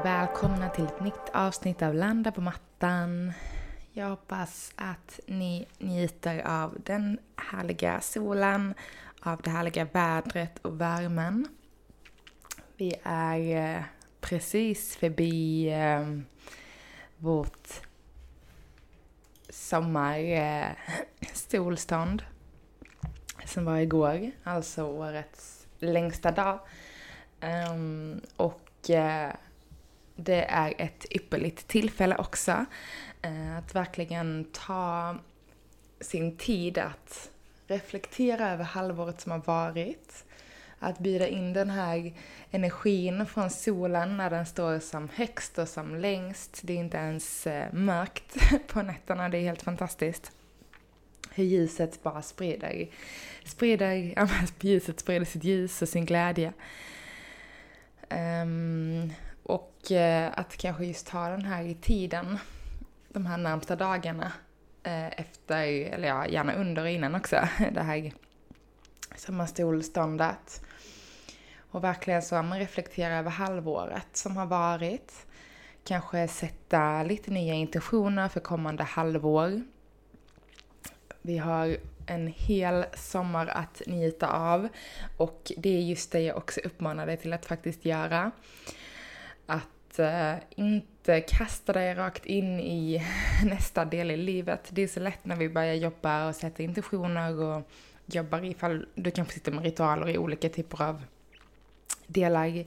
Och 0.00 0.06
välkomna 0.06 0.68
till 0.68 0.84
ett 0.84 1.00
nytt 1.00 1.30
avsnitt 1.32 1.82
av 1.82 1.94
Landa 1.94 2.32
på 2.32 2.40
mattan. 2.40 3.32
Jag 3.92 4.08
hoppas 4.08 4.72
att 4.76 5.20
ni 5.26 5.66
njuter 5.78 6.42
av 6.46 6.76
den 6.84 7.18
härliga 7.36 8.00
solen, 8.00 8.74
av 9.20 9.42
det 9.42 9.50
härliga 9.50 9.84
vädret 9.84 10.58
och 10.58 10.80
värmen. 10.80 11.48
Vi 12.76 12.94
är 13.02 13.76
eh, 13.76 13.82
precis 14.20 14.96
förbi 14.96 15.68
eh, 15.72 16.18
vårt 17.16 17.68
sommarsolstånd 19.48 22.22
eh, 22.22 22.28
som 23.46 23.64
var 23.64 23.78
igår, 23.78 24.30
alltså 24.44 24.82
årets 24.82 25.66
längsta 25.78 26.30
dag. 26.30 26.60
Um, 27.40 28.20
och 28.36 28.90
det 30.24 30.42
är 30.42 30.74
ett 30.78 31.06
ypperligt 31.10 31.68
tillfälle 31.68 32.16
också 32.16 32.64
eh, 33.22 33.56
att 33.56 33.74
verkligen 33.74 34.46
ta 34.52 35.16
sin 36.00 36.36
tid 36.36 36.78
att 36.78 37.30
reflektera 37.66 38.50
över 38.50 38.64
halvåret 38.64 39.20
som 39.20 39.32
har 39.32 39.38
varit. 39.38 40.24
Att 40.78 40.98
bjuda 40.98 41.28
in 41.28 41.52
den 41.52 41.70
här 41.70 42.12
energin 42.50 43.26
från 43.26 43.50
solen 43.50 44.16
när 44.16 44.30
den 44.30 44.46
står 44.46 44.78
som 44.78 45.08
högst 45.14 45.58
och 45.58 45.68
som 45.68 45.96
längst. 45.96 46.60
Det 46.62 46.72
är 46.72 46.76
inte 46.76 46.96
ens 46.96 47.46
eh, 47.46 47.72
mörkt 47.72 48.36
på 48.66 48.82
nätterna, 48.82 49.28
det 49.28 49.38
är 49.38 49.42
helt 49.42 49.62
fantastiskt. 49.62 50.32
Hur 51.30 51.44
ljuset 51.44 52.02
bara 52.02 52.22
sprider, 52.22 52.88
sprider, 53.44 54.12
ja, 54.16 54.28
ljuset 54.60 55.00
sprider 55.00 55.26
sitt 55.26 55.44
ljus 55.44 55.82
och 55.82 55.88
sin 55.88 56.04
glädje. 56.04 56.52
Um, 58.10 59.12
och 59.42 59.92
eh, 59.92 60.32
att 60.36 60.56
kanske 60.56 60.84
just 60.84 61.06
ta 61.06 61.28
den 61.28 61.44
här 61.44 61.64
i 61.64 61.74
tiden, 61.74 62.38
de 63.08 63.26
här 63.26 63.38
närmsta 63.38 63.76
dagarna 63.76 64.32
eh, 64.82 65.20
efter, 65.20 65.66
eller 65.66 66.08
ja, 66.08 66.26
gärna 66.26 66.52
under 66.52 66.82
och 66.82 66.90
innan 66.90 67.14
också, 67.14 67.36
det 67.72 67.82
här 67.82 68.12
sommarstolståndet. 69.16 70.62
Och 71.70 71.84
verkligen 71.84 72.22
så 72.22 72.42
man 72.42 72.58
reflekterar 72.58 73.18
över 73.18 73.30
halvåret 73.30 74.16
som 74.16 74.36
har 74.36 74.46
varit. 74.46 75.26
Kanske 75.84 76.28
sätta 76.28 77.02
lite 77.02 77.30
nya 77.30 77.54
intentioner 77.54 78.28
för 78.28 78.40
kommande 78.40 78.82
halvår. 78.82 79.62
Vi 81.22 81.38
har 81.38 81.76
en 82.06 82.26
hel 82.26 82.84
sommar 82.94 83.46
att 83.46 83.82
njuta 83.86 84.28
av 84.28 84.68
och 85.16 85.52
det 85.56 85.76
är 85.76 85.80
just 85.80 86.12
det 86.12 86.20
jag 86.20 86.36
också 86.36 86.60
uppmanar 86.60 87.06
dig 87.06 87.16
till 87.16 87.32
att 87.32 87.46
faktiskt 87.46 87.84
göra. 87.84 88.30
Att 89.50 89.98
eh, 89.98 90.34
inte 90.56 91.20
kasta 91.20 91.72
dig 91.72 91.94
rakt 91.94 92.26
in 92.26 92.60
i 92.60 93.02
nästa 93.44 93.84
del 93.84 94.10
i 94.10 94.16
livet. 94.16 94.68
Det 94.70 94.82
är 94.82 94.88
så 94.88 95.00
lätt 95.00 95.24
när 95.24 95.36
vi 95.36 95.48
börjar 95.48 95.74
jobba 95.74 96.28
och 96.28 96.36
sätta 96.36 96.62
intentioner 96.62 97.40
och 97.40 97.70
jobbar 98.06 98.44
ifall 98.44 98.86
du 98.94 99.10
kanske 99.10 99.34
sitter 99.34 99.52
med 99.52 99.64
ritualer 99.64 100.08
i 100.08 100.18
olika 100.18 100.48
typer 100.48 100.82
av 100.82 101.02
delar 102.06 102.64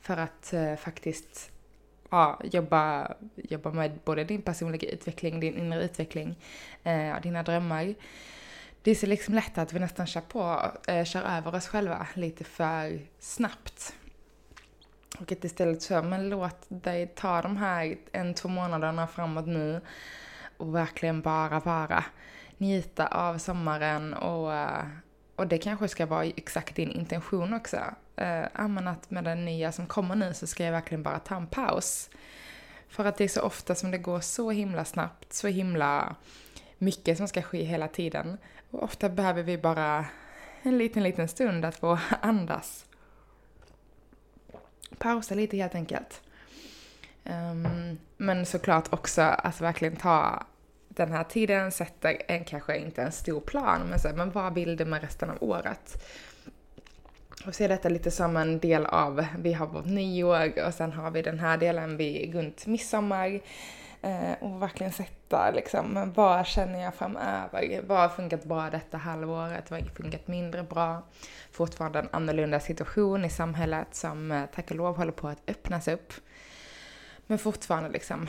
för 0.00 0.16
att 0.16 0.52
eh, 0.52 0.76
faktiskt 0.76 1.50
ja, 2.10 2.40
jobba, 2.44 3.14
jobba 3.36 3.70
med 3.70 3.98
både 4.04 4.24
din 4.24 4.42
personliga 4.42 4.90
utveckling, 4.90 5.40
din 5.40 5.58
inre 5.58 5.84
utveckling, 5.84 6.34
eh, 6.84 7.16
och 7.16 7.20
dina 7.20 7.42
drömmar 7.42 7.94
det 8.84 8.90
är 8.90 8.94
så 8.94 9.06
liksom 9.06 9.34
lätt 9.34 9.58
att 9.58 9.72
vi 9.72 9.78
nästan 9.80 10.06
kör 10.06 10.20
på, 10.20 10.72
eh, 10.86 11.04
kör 11.04 11.22
över 11.22 11.54
oss 11.54 11.66
själva 11.66 12.06
lite 12.14 12.44
för 12.44 13.00
snabbt. 13.18 13.94
Och 15.18 15.32
att 15.32 15.44
istället 15.44 15.82
så, 15.82 16.02
men 16.02 16.28
låt 16.28 16.66
dig 16.68 17.06
ta 17.06 17.42
de 17.42 17.56
här 17.56 17.96
en, 18.12 18.34
två 18.34 18.48
månaderna 18.48 19.06
framåt 19.06 19.46
nu 19.46 19.80
och 20.56 20.74
verkligen 20.74 21.20
bara 21.20 21.60
vara. 21.60 22.04
Njuta 22.58 23.06
av 23.06 23.38
sommaren 23.38 24.14
och, 24.14 24.54
eh, 24.54 24.84
och 25.36 25.46
det 25.46 25.58
kanske 25.58 25.88
ska 25.88 26.06
vara 26.06 26.24
exakt 26.24 26.76
din 26.76 26.90
intention 26.90 27.54
också. 27.54 27.76
Äh, 28.16 28.68
men 28.68 28.88
att 28.88 29.10
med 29.10 29.24
den 29.24 29.44
nya 29.44 29.72
som 29.72 29.86
kommer 29.86 30.14
nu 30.14 30.34
så 30.34 30.46
ska 30.46 30.64
jag 30.64 30.72
verkligen 30.72 31.02
bara 31.02 31.18
ta 31.18 31.36
en 31.36 31.46
paus. 31.46 32.10
För 32.88 33.04
att 33.04 33.16
det 33.16 33.24
är 33.24 33.28
så 33.28 33.42
ofta 33.42 33.74
som 33.74 33.90
det 33.90 33.98
går 33.98 34.20
så 34.20 34.50
himla 34.50 34.84
snabbt, 34.84 35.32
så 35.32 35.48
himla 35.48 36.16
mycket 36.78 37.18
som 37.18 37.28
ska 37.28 37.42
ske 37.42 37.64
hela 37.64 37.88
tiden. 37.88 38.38
Och 38.70 38.82
ofta 38.82 39.08
behöver 39.08 39.42
vi 39.42 39.58
bara 39.58 40.06
en 40.62 40.78
liten, 40.78 41.02
liten 41.02 41.28
stund 41.28 41.64
att 41.64 41.76
få 41.76 41.98
andas. 42.20 42.86
Pausa 44.98 45.34
lite 45.34 45.56
helt 45.56 45.74
enkelt. 45.74 46.22
Um, 47.24 47.98
men 48.16 48.46
såklart 48.46 48.92
också 48.92 49.22
att 49.22 49.60
verkligen 49.60 49.96
ta 49.96 50.46
den 50.88 51.12
här 51.12 51.24
tiden, 51.24 51.72
sätta 51.72 52.12
en 52.12 52.44
kanske 52.44 52.78
inte 52.78 53.02
en 53.02 53.12
stor 53.12 53.40
plan, 53.40 53.80
men, 53.90 53.98
så, 53.98 54.08
men 54.14 54.30
vad 54.30 54.54
vill 54.54 54.76
du 54.76 54.84
med 54.84 55.02
resten 55.02 55.30
av 55.30 55.36
året? 55.40 56.04
Och 57.46 57.54
se 57.54 57.68
detta 57.68 57.88
lite 57.88 58.10
som 58.10 58.36
en 58.36 58.58
del 58.58 58.86
av, 58.86 59.26
vi 59.38 59.52
har 59.52 59.66
vårt 59.66 59.86
nyår 59.86 60.66
och 60.66 60.74
sen 60.74 60.92
har 60.92 61.10
vi 61.10 61.22
den 61.22 61.38
här 61.38 61.56
delen 61.58 61.96
vid 61.96 62.34
runt 62.34 62.66
midsommar. 62.66 63.40
Eh, 64.04 64.32
och 64.40 64.62
verkligen 64.62 64.92
sätta 64.92 65.50
liksom, 65.50 66.12
vad 66.16 66.46
känner 66.46 66.82
jag 66.82 66.94
framöver? 66.94 67.80
Vad 67.86 67.98
har 67.98 68.08
funkat 68.08 68.44
bra 68.44 68.70
detta 68.70 68.96
halvåret? 68.96 69.70
Vad 69.70 69.82
har 69.82 69.88
funkat 69.88 70.28
mindre 70.28 70.62
bra? 70.62 71.02
Fortfarande 71.52 71.98
en 71.98 72.08
annorlunda 72.12 72.60
situation 72.60 73.24
i 73.24 73.30
samhället 73.30 73.94
som 73.94 74.32
eh, 74.32 74.44
tack 74.54 74.70
och 74.70 74.76
lov 74.76 74.96
håller 74.96 75.12
på 75.12 75.28
att 75.28 75.42
öppnas 75.46 75.88
upp. 75.88 76.12
Men 77.26 77.38
fortfarande 77.38 77.88
liksom, 77.88 78.28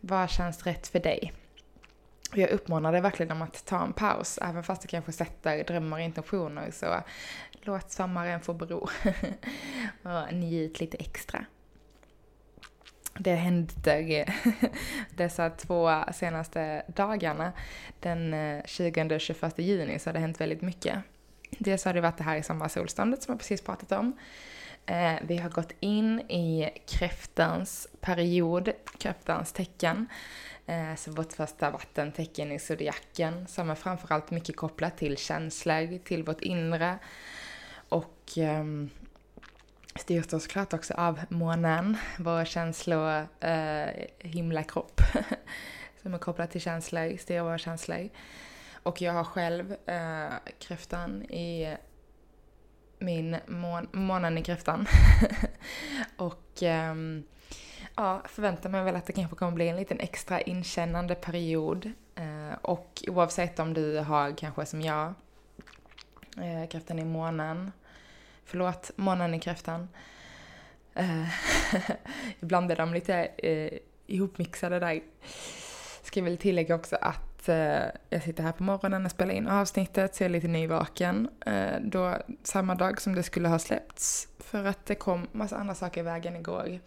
vad 0.00 0.30
känns 0.30 0.66
rätt 0.66 0.86
för 0.86 1.00
dig? 1.00 1.32
Och 2.32 2.38
jag 2.38 2.50
uppmanar 2.50 2.92
dig 2.92 3.00
verkligen 3.00 3.32
om 3.32 3.42
att 3.42 3.64
ta 3.64 3.84
en 3.84 3.92
paus, 3.92 4.38
även 4.42 4.64
fast 4.64 4.82
du 4.82 4.88
kanske 4.88 5.12
sätter 5.12 5.64
drömmar 5.64 5.96
och 5.96 6.02
intentioner 6.02 6.70
så 6.70 6.86
låt 7.62 7.90
sommaren 7.90 8.40
få 8.40 8.54
bero 8.54 8.78
och 10.02 10.34
njut 10.34 10.80
lite 10.80 10.96
extra 10.96 11.44
det 13.18 13.34
händer. 13.34 14.34
dessa 15.16 15.50
två 15.50 16.04
senaste 16.12 16.82
dagarna. 16.86 17.52
Den 18.00 18.34
eh, 18.34 18.64
20 18.64 19.14
och 19.14 19.20
21 19.20 19.58
juni 19.58 19.98
så 19.98 20.08
har 20.08 20.14
det 20.14 20.20
hänt 20.20 20.40
väldigt 20.40 20.62
mycket. 20.62 20.98
Dels 21.50 21.84
har 21.84 21.94
det 21.94 22.00
varit 22.00 22.18
det 22.18 22.24
här 22.24 22.36
i 22.36 22.42
sommarsolståndet 22.42 23.22
som 23.22 23.32
jag 23.32 23.38
precis 23.38 23.62
pratat 23.62 23.92
om. 23.92 24.18
Eh, 24.86 25.14
vi 25.22 25.36
har 25.36 25.50
gått 25.50 25.72
in 25.80 26.20
i 26.20 26.70
kräftans 26.86 27.88
period, 28.00 28.72
kräftans 28.98 29.52
tecken. 29.52 30.06
Eh, 30.66 30.94
så 30.96 31.10
vårt 31.10 31.32
första 31.32 31.70
vattentecken 31.70 32.52
i 32.52 32.58
zodiaken 32.58 33.46
som 33.46 33.70
är 33.70 33.74
framförallt 33.74 34.30
mycket 34.30 34.56
kopplat 34.56 34.98
till 34.98 35.16
känslor, 35.16 35.98
till 35.98 36.22
vårt 36.22 36.40
inre. 36.40 36.98
Och 37.88 38.32
ehm, 38.36 38.90
styrs 39.96 40.26
då 40.26 40.40
såklart 40.40 40.72
också 40.72 40.94
av 40.94 41.20
månen, 41.28 41.96
vår 42.18 42.44
känslo 42.44 43.08
eh, 43.40 43.88
himlakropp 44.18 45.00
som 46.02 46.14
är 46.14 46.18
kopplad 46.18 46.50
till 46.50 46.60
känslor, 46.60 47.16
styr 47.16 47.40
våra 47.40 47.58
känslor. 47.58 48.08
Och 48.82 49.02
jag 49.02 49.12
har 49.12 49.24
själv 49.24 49.76
eh, 49.86 50.32
kräftan 50.58 51.22
i 51.22 51.76
min 52.98 53.36
mån, 53.46 53.88
månen 53.92 54.38
i 54.38 54.42
kräftan. 54.42 54.86
och 56.16 56.62
eh, 56.62 56.94
ja, 57.96 58.22
förväntar 58.24 58.70
mig 58.70 58.84
väl 58.84 58.96
att 58.96 59.06
det 59.06 59.12
kanske 59.12 59.36
kommer 59.36 59.52
bli 59.52 59.68
en 59.68 59.76
liten 59.76 60.00
extra 60.00 60.40
inkännande 60.40 61.14
period. 61.14 61.92
Eh, 62.14 62.58
och 62.62 63.04
oavsett 63.08 63.58
om 63.58 63.74
du 63.74 63.98
har 63.98 64.36
kanske 64.36 64.66
som 64.66 64.80
jag 64.80 65.14
eh, 66.36 66.68
kräftan 66.68 66.98
i 66.98 67.04
månen 67.04 67.72
Förlåt, 68.44 68.90
månen 68.96 69.34
i 69.34 69.40
kräftan. 69.40 69.88
Uh, 70.98 71.28
ibland 72.40 72.72
är 72.72 72.76
de 72.76 72.94
lite 72.94 73.30
uh, 73.44 73.78
ihopmixade 74.06 74.78
där. 74.78 75.00
Ska 76.02 76.22
väl 76.22 76.38
tillägga 76.38 76.74
också 76.74 76.96
att 77.00 77.48
uh, 77.48 77.54
jag 78.10 78.22
sitter 78.22 78.42
här 78.42 78.52
på 78.52 78.62
morgonen 78.62 79.04
och 79.04 79.10
spelar 79.10 79.34
in 79.34 79.48
avsnittet 79.48 80.14
så 80.14 80.22
jag 80.22 80.28
är 80.28 80.32
lite 80.32 80.48
nyvaken. 80.48 81.28
Då, 81.80 82.16
samma 82.42 82.74
dag 82.74 83.00
som 83.00 83.14
det 83.14 83.22
skulle 83.22 83.48
ha 83.48 83.58
släppts. 83.58 84.28
För 84.38 84.64
att 84.64 84.86
det 84.86 84.94
kom 84.94 85.26
massa 85.32 85.56
andra 85.56 85.74
saker 85.74 86.00
i 86.00 86.04
vägen 86.04 86.36
igår. 86.36 86.80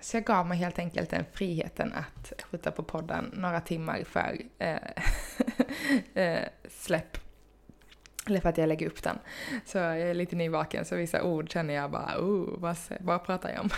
Så 0.00 0.16
jag 0.16 0.24
gav 0.24 0.46
mig 0.46 0.58
helt 0.58 0.78
enkelt 0.78 1.10
den 1.10 1.24
friheten 1.32 1.92
att 1.92 2.42
skjuta 2.42 2.70
på 2.70 2.82
podden 2.82 3.30
några 3.34 3.60
timmar 3.60 4.04
för 4.04 4.38
släpp. 6.68 7.23
Eller 8.26 8.40
för 8.40 8.48
att 8.48 8.58
jag 8.58 8.68
lägger 8.68 8.86
upp 8.86 9.02
den. 9.02 9.18
Så 9.64 9.78
jag 9.78 10.00
är 10.00 10.14
lite 10.14 10.36
nyvaken 10.36 10.84
så 10.84 10.96
vissa 10.96 11.22
ord 11.22 11.52
känner 11.52 11.74
jag 11.74 11.90
bara, 11.90 12.14
oh, 12.18 12.58
vad, 12.58 12.76
vad 13.00 13.24
pratar 13.24 13.50
jag 13.50 13.60
om? 13.60 13.70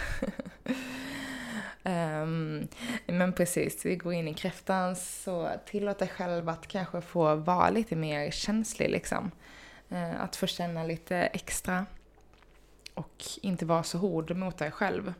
Um, 1.86 2.68
men 3.06 3.32
precis, 3.32 3.86
vi 3.86 3.96
går 3.96 4.12
in 4.12 4.28
i 4.28 4.34
kräftan 4.34 4.96
så 4.96 5.50
tillåt 5.66 5.98
dig 5.98 6.08
själv 6.08 6.48
att 6.48 6.66
kanske 6.66 7.00
få 7.00 7.34
vara 7.34 7.70
lite 7.70 7.96
mer 7.96 8.30
känslig 8.30 8.90
liksom. 8.90 9.30
Uh, 9.92 10.20
att 10.20 10.36
få 10.36 10.46
känna 10.46 10.84
lite 10.84 11.16
extra. 11.16 11.86
Och 12.94 13.24
inte 13.42 13.64
vara 13.64 13.82
så 13.82 13.98
hård 13.98 14.36
mot 14.36 14.58
dig 14.58 14.70
själv. 14.70 15.14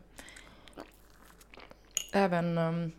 Även 2.13 2.57
um, 2.57 2.91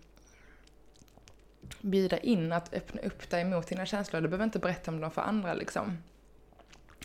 bjuda 1.81 2.19
in 2.19 2.53
att 2.53 2.75
öppna 2.75 3.03
upp 3.03 3.31
dig 3.31 3.45
mot 3.45 3.67
dina 3.67 3.87
känslor. 3.87 4.21
Du 4.21 4.29
behöver 4.29 4.45
inte 4.45 4.59
berätta 4.59 4.91
om 4.91 5.01
dem 5.01 5.11
för 5.11 5.23
andra 5.23 5.55
liksom. 5.55 5.99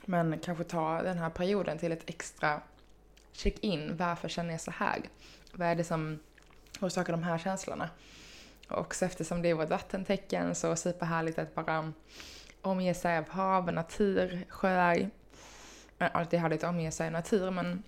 Men 0.05 0.39
kanske 0.39 0.63
ta 0.63 1.01
den 1.01 1.17
här 1.17 1.29
perioden 1.29 1.77
till 1.77 1.91
ett 1.91 2.09
extra 2.09 2.61
check-in. 3.33 3.97
Varför 3.97 4.29
känner 4.29 4.51
jag 4.51 4.61
så 4.61 4.71
här? 4.71 5.01
Vad 5.53 5.67
är 5.67 5.75
det 5.75 5.83
som 5.83 6.19
orsakar 6.81 7.13
de 7.13 7.23
här 7.23 7.37
känslorna? 7.37 7.89
Och 8.69 8.95
så 8.95 9.05
eftersom 9.05 9.41
det 9.41 9.49
är 9.49 9.53
vårt 9.53 9.69
vattentecken 9.69 10.55
så 10.55 10.75
superhärligt 10.75 11.39
att 11.39 11.55
bara 11.55 11.93
omge 12.61 12.93
sig 12.93 13.17
av 13.17 13.29
hav, 13.29 13.73
natur, 13.73 14.45
sjöar. 14.49 15.09
Alltid 15.97 16.39
härligt 16.39 16.63
att 16.63 16.69
omge 16.69 16.91
sig 16.91 17.07
av 17.07 17.13
natur 17.13 17.51
men 17.51 17.83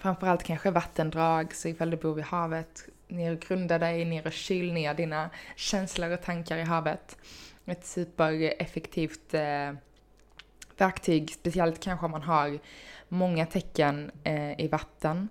framförallt 0.00 0.42
kanske 0.42 0.70
vattendrag, 0.70 1.54
så 1.54 1.68
ifall 1.68 1.90
du 1.90 1.96
bor 1.96 2.14
vid 2.14 2.24
havet, 2.24 2.88
ner 3.08 3.32
och 3.32 3.40
grunda 3.40 3.78
dig, 3.78 4.04
ner 4.04 4.26
och 4.26 4.32
kyl 4.32 4.72
ner 4.72 4.94
dina 4.94 5.30
känslor 5.56 6.10
och 6.10 6.22
tankar 6.22 6.56
i 6.56 6.62
havet. 6.62 7.16
Ett 7.66 7.86
supereffektivt 7.86 9.34
eh, 9.34 9.72
verktyg, 10.80 11.30
speciellt 11.30 11.80
kanske 11.80 12.06
om 12.06 12.12
man 12.12 12.22
har 12.22 12.58
många 13.08 13.46
tecken 13.46 14.10
eh, 14.24 14.60
i 14.60 14.68
vatten. 14.68 15.28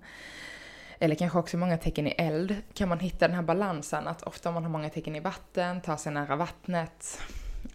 Eller 1.00 1.16
kanske 1.16 1.40
också 1.40 1.58
många 1.58 1.78
tecken 1.78 2.08
i 2.08 2.16
eld. 2.18 2.56
Kan 2.74 2.90
man 2.90 3.00
hitta 3.00 3.28
den 3.28 3.36
här 3.36 3.44
balansen 3.44 4.08
att 4.08 4.24
ofta 4.24 4.50
om 4.50 4.54
man 4.54 4.64
har 4.64 4.72
många 4.72 4.90
tecken 4.90 5.16
i 5.16 5.20
vatten, 5.20 5.82
tar 5.82 5.98
sig 5.98 6.12
nära 6.12 6.36
vattnet, 6.36 7.22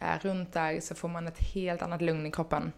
är 0.01 0.19
runt 0.19 0.53
där 0.53 0.81
så 0.81 0.95
får 0.95 1.09
man 1.09 1.27
ett 1.27 1.39
helt 1.39 1.83
annat 1.83 2.03
lugn 2.03 2.27
i 2.27 2.31
kroppen. 2.31 2.73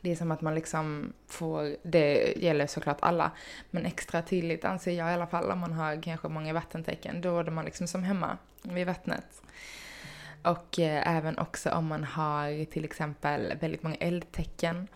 Det 0.00 0.12
är 0.12 0.16
som 0.16 0.30
att 0.30 0.40
man 0.40 0.54
liksom 0.54 1.12
får, 1.28 1.76
det 1.82 2.34
gäller 2.36 2.66
såklart 2.66 2.98
alla, 3.00 3.30
men 3.70 3.86
extra 3.86 4.22
tydligt 4.22 4.64
anser 4.64 4.92
jag 4.92 5.10
i 5.10 5.14
alla 5.14 5.26
fall 5.26 5.50
om 5.50 5.58
man 5.58 5.72
har 5.72 6.02
kanske 6.02 6.28
många 6.28 6.52
vattentecken, 6.52 7.20
då 7.20 7.38
är 7.38 7.50
man 7.50 7.64
liksom 7.64 7.88
som 7.88 8.02
hemma 8.02 8.38
vid 8.62 8.86
vattnet. 8.86 9.42
Och 10.46 10.78
eh, 10.78 11.16
även 11.16 11.38
också 11.38 11.70
om 11.70 11.86
man 11.86 12.04
har 12.04 12.64
till 12.64 12.84
exempel 12.84 13.54
väldigt 13.60 13.82
många 13.82 13.96
eldtecken 13.96 14.88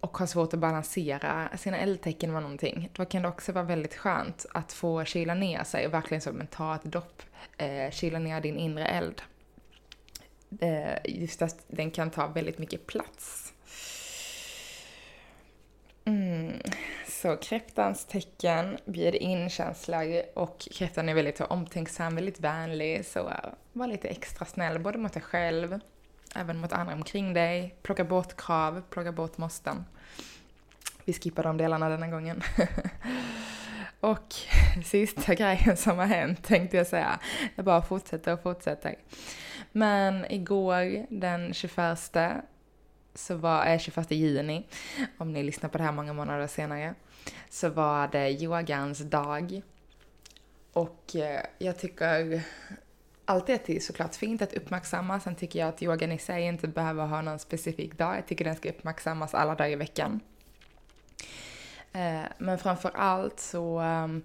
och 0.00 0.18
har 0.18 0.26
svårt 0.26 0.54
att 0.54 0.60
balansera 0.60 1.48
sina 1.58 1.78
eldtecken 1.78 2.32
med 2.32 2.42
någonting. 2.42 2.90
Då 2.92 3.04
kan 3.04 3.22
det 3.22 3.28
också 3.28 3.52
vara 3.52 3.64
väldigt 3.64 3.94
skönt 3.94 4.46
att 4.54 4.72
få 4.72 5.04
kyla 5.04 5.34
ner 5.34 5.64
sig 5.64 5.86
och 5.86 5.94
verkligen 5.94 6.20
som 6.20 6.46
ta 6.46 6.74
ett 6.74 6.84
dopp, 6.84 7.22
eh, 7.58 7.90
kyla 7.90 8.18
ner 8.18 8.40
din 8.40 8.58
inre 8.58 8.86
eld. 8.86 9.22
Eh, 10.60 10.98
just 11.04 11.42
att 11.42 11.64
den 11.66 11.90
kan 11.90 12.10
ta 12.10 12.26
väldigt 12.26 12.58
mycket 12.58 12.86
plats. 12.86 13.52
Mm. 16.04 16.52
Så 17.22 17.36
kräftans 17.36 18.04
tecken 18.04 18.78
bjuder 18.84 19.22
in 19.22 19.50
känslor 19.50 20.22
och 20.34 20.68
kräftan 20.72 21.08
är 21.08 21.14
väldigt 21.14 21.40
omtänksam, 21.40 22.14
väldigt 22.14 22.40
vänlig. 22.40 23.06
Så 23.06 23.28
äh, 23.28 23.34
var 23.72 23.86
lite 23.86 24.08
extra 24.08 24.46
snäll 24.46 24.78
både 24.78 24.98
mot 24.98 25.12
dig 25.12 25.22
själv, 25.22 25.80
även 26.34 26.58
mot 26.58 26.72
andra 26.72 26.94
omkring 26.94 27.34
dig. 27.34 27.74
Plocka 27.82 28.04
bort 28.04 28.36
krav, 28.36 28.82
plocka 28.90 29.12
bort 29.12 29.38
måsten. 29.38 29.84
Vi 31.04 31.12
skippar 31.12 31.42
de 31.42 31.56
delarna 31.56 31.88
denna 31.88 32.08
gången. 32.08 32.42
och 34.00 34.34
sista 34.84 35.34
grejen 35.34 35.76
som 35.76 35.98
har 35.98 36.06
hänt 36.06 36.44
tänkte 36.44 36.76
jag 36.76 36.86
säga. 36.86 37.20
Jag 37.54 37.64
bara 37.64 37.82
fortsätter 37.82 38.32
och 38.32 38.42
fortsätter. 38.42 38.96
Men 39.72 40.32
igår 40.32 41.06
den 41.20 41.54
21 41.54 41.98
så 43.14 43.34
var, 43.34 43.66
eh, 43.66 43.78
21 43.78 44.10
juni, 44.10 44.66
om 45.18 45.32
ni 45.32 45.42
lyssnar 45.42 45.70
på 45.70 45.78
det 45.78 45.84
här 45.84 45.92
många 45.92 46.12
månader 46.12 46.46
senare, 46.46 46.94
så 47.48 47.68
var 47.68 48.08
det 48.08 48.30
yogans 48.30 48.98
dag. 48.98 49.62
Och 50.72 51.16
eh, 51.16 51.42
jag 51.58 51.78
tycker 51.78 52.42
alltid 53.24 53.54
att 53.54 53.64
det 53.64 53.76
är 53.76 53.80
såklart 53.80 54.14
fint 54.14 54.42
att 54.42 54.54
uppmärksamma. 54.54 55.20
Sen 55.20 55.34
tycker 55.34 55.58
jag 55.58 55.68
att 55.68 55.82
yogan 55.82 56.12
i 56.12 56.18
sig 56.18 56.42
inte 56.42 56.68
behöver 56.68 57.06
ha 57.06 57.22
någon 57.22 57.38
specifik 57.38 57.98
dag. 57.98 58.16
Jag 58.16 58.26
tycker 58.26 58.44
den 58.44 58.56
ska 58.56 58.68
uppmärksammas 58.68 59.34
alla 59.34 59.54
dagar 59.54 59.70
i 59.70 59.76
veckan. 59.76 60.20
Eh, 61.92 62.22
men 62.38 62.58
framför 62.58 62.90
allt 62.94 63.40
så 63.40 63.80
um, 63.80 64.22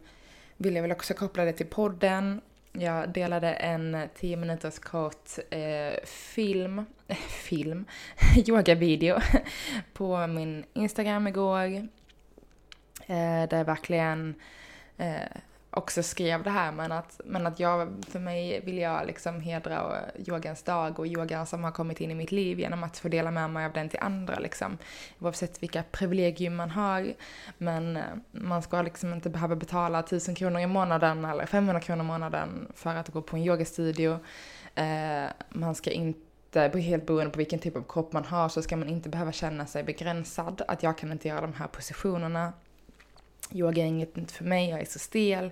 vill 0.57 0.75
jag 0.75 0.81
väl 0.81 0.91
också 0.91 1.13
koppla 1.13 1.45
det 1.45 1.53
till 1.53 1.65
podden. 1.65 2.41
Jag 2.79 3.09
delade 3.09 3.53
en 3.53 4.09
10 4.15 4.37
minuters 4.37 4.79
kort 4.79 5.29
eh, 5.49 6.03
film, 6.05 6.85
film, 7.29 7.85
yogavideo 8.47 9.19
på 9.93 10.27
min 10.27 10.65
Instagram 10.73 11.27
igår. 11.27 11.65
Eh, 13.07 13.47
där 13.49 13.57
jag 13.57 13.65
verkligen 13.65 14.35
eh, 14.97 15.37
också 15.77 16.03
skrev 16.03 16.43
det 16.43 16.49
här 16.49 16.71
men 16.71 16.91
att, 16.91 17.21
men 17.25 17.47
att 17.47 17.59
jag, 17.59 18.03
för 18.07 18.19
mig 18.19 18.61
vill 18.65 18.77
jag 18.77 19.07
liksom 19.07 19.41
hedra 19.41 19.99
yogans 20.27 20.63
dag 20.63 20.99
och 20.99 21.07
yogan 21.07 21.45
som 21.45 21.63
har 21.63 21.71
kommit 21.71 22.01
in 22.01 22.11
i 22.11 22.15
mitt 22.15 22.31
liv 22.31 22.59
genom 22.59 22.83
att 22.83 22.97
få 22.97 23.07
dela 23.07 23.31
med 23.31 23.49
mig 23.49 23.65
av 23.65 23.73
den 23.73 23.89
till 23.89 23.99
andra 24.01 24.39
liksom. 24.39 24.77
Oavsett 25.19 25.63
vilka 25.63 25.83
privilegium 25.91 26.55
man 26.55 26.71
har. 26.71 27.13
Men 27.57 27.97
eh, 27.97 28.03
man 28.31 28.61
ska 28.61 28.81
liksom 28.81 29.13
inte 29.13 29.29
behöva 29.29 29.55
betala 29.55 29.99
1000 29.99 30.35
kronor 30.35 30.61
i 30.61 30.67
månaden 30.67 31.25
eller 31.25 31.45
500 31.45 31.81
kronor 31.81 32.03
i 32.03 32.07
månaden 32.07 32.67
för 32.75 32.95
att 32.95 33.09
gå 33.09 33.21
på 33.21 33.35
en 33.35 33.43
yogastudio. 33.43 34.19
Eh, 34.75 35.25
man 35.49 35.75
ska 35.75 35.91
inte 35.91 36.79
helt 36.79 37.05
beroende 37.05 37.31
på 37.31 37.37
vilken 37.37 37.59
typ 37.59 37.75
av 37.75 37.83
kropp 37.89 38.13
man 38.13 38.25
har 38.25 38.49
så 38.49 38.61
ska 38.61 38.77
man 38.77 38.89
inte 38.89 39.09
behöva 39.09 39.31
känna 39.31 39.65
sig 39.65 39.83
begränsad. 39.83 40.61
Att 40.67 40.83
jag 40.83 40.97
kan 40.97 41.11
inte 41.11 41.27
göra 41.27 41.41
de 41.41 41.53
här 41.53 41.67
positionerna 41.67 42.53
yoga 43.51 43.83
är 43.83 43.87
inget 43.87 44.31
för 44.31 44.43
mig, 44.43 44.69
jag 44.69 44.81
är 44.81 44.85
så 44.85 44.99
stel. 44.99 45.51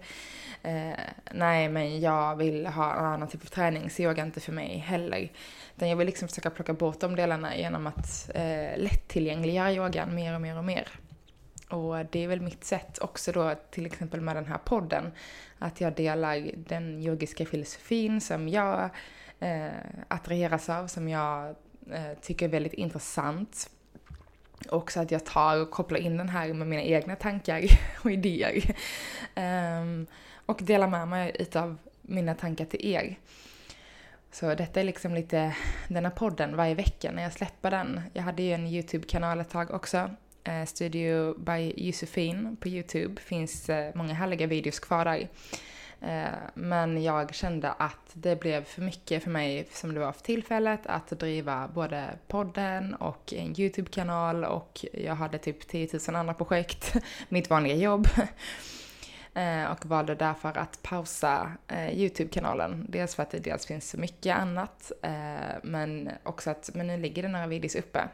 Eh, 0.62 1.00
nej, 1.32 1.70
men 1.70 2.02
jag 2.02 2.36
vill 2.36 2.66
ha 2.66 2.96
en 2.96 3.06
annan 3.06 3.28
typ 3.28 3.42
av 3.42 3.48
träning, 3.48 3.90
så 3.90 4.02
yoga 4.02 4.22
är 4.22 4.26
inte 4.26 4.40
för 4.40 4.52
mig 4.52 4.78
heller. 4.78 5.32
Utan 5.76 5.90
jag 5.90 5.96
vill 5.96 6.06
liksom 6.06 6.28
försöka 6.28 6.50
plocka 6.50 6.74
bort 6.74 7.00
de 7.00 7.16
delarna 7.16 7.58
genom 7.58 7.88
att 7.88 8.30
eh, 8.36 8.78
lättillgängliggöra 8.78 9.74
yogan 9.74 10.16
mer 10.16 10.36
och 10.36 10.42
mer 10.42 10.58
och 10.58 10.66
mer. 10.66 10.88
Och 11.70 12.06
det 12.12 12.24
är 12.24 12.28
väl 12.28 12.42
mitt 12.42 12.64
sätt 12.64 12.98
också 13.02 13.32
då, 13.32 13.56
till 13.72 13.86
exempel 13.86 14.22
med 14.22 14.36
den 14.36 14.46
här 14.46 14.58
podden, 14.58 15.12
att 15.60 15.82
jag 15.82 15.96
delar 15.96 16.52
den 16.56 17.02
yogiska 17.02 17.46
filosofin 17.46 18.22
som 18.22 18.50
jag 18.50 18.90
eh, 19.40 19.68
attraheras 20.08 20.70
av, 20.70 20.88
som 20.88 21.10
jag 21.10 21.56
eh, 21.92 22.14
tycker 22.22 22.46
är 22.46 22.50
väldigt 22.50 22.74
intressant 22.74 23.70
också 24.70 25.00
att 25.00 25.12
jag 25.12 25.26
tar 25.26 25.62
och 25.62 25.72
kopplar 25.72 26.00
in 26.00 26.18
den 26.18 26.30
här 26.30 26.54
med 26.54 26.68
mina 26.68 26.82
egna 26.82 27.16
tankar 27.16 27.62
och 28.04 28.12
idéer. 28.12 28.76
Um, 29.36 30.08
och 30.46 30.60
delar 30.64 30.88
med 30.88 31.08
mig 31.08 31.36
utav 31.40 31.78
mina 32.02 32.36
tankar 32.36 32.66
till 32.66 32.86
er. 32.86 33.16
Så 34.32 34.56
detta 34.56 34.80
är 34.80 34.84
liksom 34.84 35.14
lite 35.14 35.56
denna 35.88 36.10
podden 36.10 36.56
varje 36.56 36.76
vecka 36.76 37.12
när 37.12 37.24
jag 37.24 37.34
släpper 37.34 37.72
den. 37.72 38.02
Jag 38.14 38.24
hade 38.24 38.44
ju 38.44 38.52
en 38.52 38.68
YouTube-kanal 38.68 39.40
ett 39.40 39.50
tag 39.50 39.72
också. 39.72 40.10
Eh, 40.44 40.66
Studio 40.66 41.40
by 41.40 41.74
Josefin 41.78 42.58
på 42.60 42.68
YouTube. 42.68 43.22
Finns 43.22 43.70
eh, 43.70 43.96
många 43.96 44.14
härliga 44.14 44.48
videos 44.48 44.80
kvar 44.80 45.06
där. 45.06 45.28
Eh, 46.04 46.40
men 46.54 47.04
jag 47.04 47.36
kände 47.36 47.72
att 47.72 48.12
det 48.14 48.40
blev 48.40 48.64
för 48.64 48.82
mycket 48.82 49.24
för 49.24 49.30
mig 49.30 49.68
som 49.72 49.94
det 49.94 50.00
var 50.00 50.12
för 50.12 50.22
tillfället 50.22 50.80
att 50.86 51.10
driva 51.10 51.68
både 51.68 52.10
podden 52.28 52.94
och 52.94 53.34
en 53.34 53.60
YouTube-kanal 53.60 54.46
och 54.46 54.86
jag 54.94 55.16
hade 55.16 55.38
typ 55.38 55.68
10 55.68 55.90
000 56.08 56.16
andra 56.16 56.34
projekt, 56.34 56.96
mitt 57.30 57.50
vanliga 57.50 57.76
jobb. 57.76 58.08
Eh, 59.36 59.72
och 59.72 59.86
valde 59.86 60.16
därför 60.16 60.58
att 60.58 60.80
pausa 60.82 61.52
eh, 61.68 62.00
YouTube-kanalen. 62.00 62.86
Dels 62.90 63.16
för 63.16 63.24
att 63.24 63.30
det 63.30 63.40
dels 63.40 63.66
finns 63.66 63.90
så 63.90 63.98
mycket 63.98 64.38
annat, 64.38 64.92
men 65.64 66.10
också 66.24 66.50
att 66.50 66.70
men 66.74 66.88
nu 66.88 66.98
ligger 66.98 67.24
det 67.24 67.30
några 67.30 67.48
videos 67.48 67.76
uppe. 67.76 68.08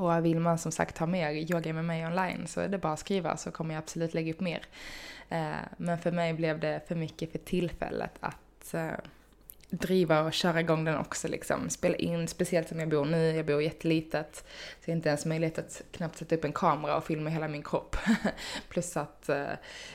Och 0.00 0.24
vill 0.24 0.40
man 0.40 0.58
som 0.58 0.72
sagt 0.72 0.98
ha 0.98 1.06
mer 1.06 1.30
yoga 1.30 1.72
med 1.72 1.84
mig 1.84 2.06
online 2.06 2.46
så 2.46 2.60
är 2.60 2.68
det 2.68 2.78
bara 2.78 2.92
att 2.92 2.98
skriva 2.98 3.36
så 3.36 3.50
kommer 3.50 3.74
jag 3.74 3.82
absolut 3.82 4.14
lägga 4.14 4.32
upp 4.32 4.40
mer. 4.40 4.62
Eh, 5.28 5.52
men 5.76 5.98
för 5.98 6.12
mig 6.12 6.32
blev 6.32 6.60
det 6.60 6.80
för 6.88 6.94
mycket 6.94 7.32
för 7.32 7.38
tillfället 7.38 8.12
att, 8.20 8.74
eh, 8.74 8.90
driva 9.70 10.22
och 10.22 10.32
köra 10.32 10.60
igång 10.60 10.84
den 10.84 10.98
också 10.98 11.28
liksom. 11.28 11.70
Spela 11.70 11.96
in, 11.96 12.28
speciellt 12.28 12.68
som 12.68 12.80
jag 12.80 12.88
bor 12.88 13.04
nu, 13.04 13.36
jag 13.36 13.46
bor 13.46 13.62
jättelitet. 13.62 14.44
Så 14.80 14.90
jag 14.90 14.92
har 14.92 14.96
inte 14.96 15.08
ens 15.08 15.26
möjlighet 15.26 15.58
att 15.58 15.82
knappt 15.92 16.18
sätta 16.18 16.34
upp 16.34 16.44
en 16.44 16.52
kamera 16.52 16.96
och 16.96 17.04
filma 17.04 17.30
hela 17.30 17.48
min 17.48 17.62
kropp. 17.62 17.96
Plus 18.68 18.96
att 18.96 19.28
eh, 19.28 19.46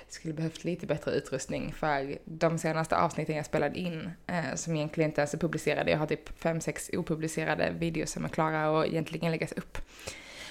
skulle 0.08 0.34
behövt 0.34 0.64
lite 0.64 0.86
bättre 0.86 1.12
utrustning 1.12 1.74
för 1.74 2.18
de 2.26 2.58
senaste 2.58 2.98
avsnitten 2.98 3.36
jag 3.36 3.46
spelade 3.46 3.80
in, 3.80 4.12
eh, 4.28 4.56
som 4.56 4.76
egentligen 4.76 5.10
inte 5.10 5.22
ens 5.22 5.34
är 5.34 5.38
publicerade, 5.38 5.92
jag 5.92 5.98
har 5.98 6.08
typ 6.08 6.40
fem 6.40 6.62
sex 6.62 6.90
opublicerade 6.94 7.72
videos 7.80 8.12
som 8.12 8.26
är 8.26 8.30
klara 8.30 8.70
och 8.70 8.86
egentligen 8.86 9.32
läggas 9.32 9.52
upp. 9.52 9.78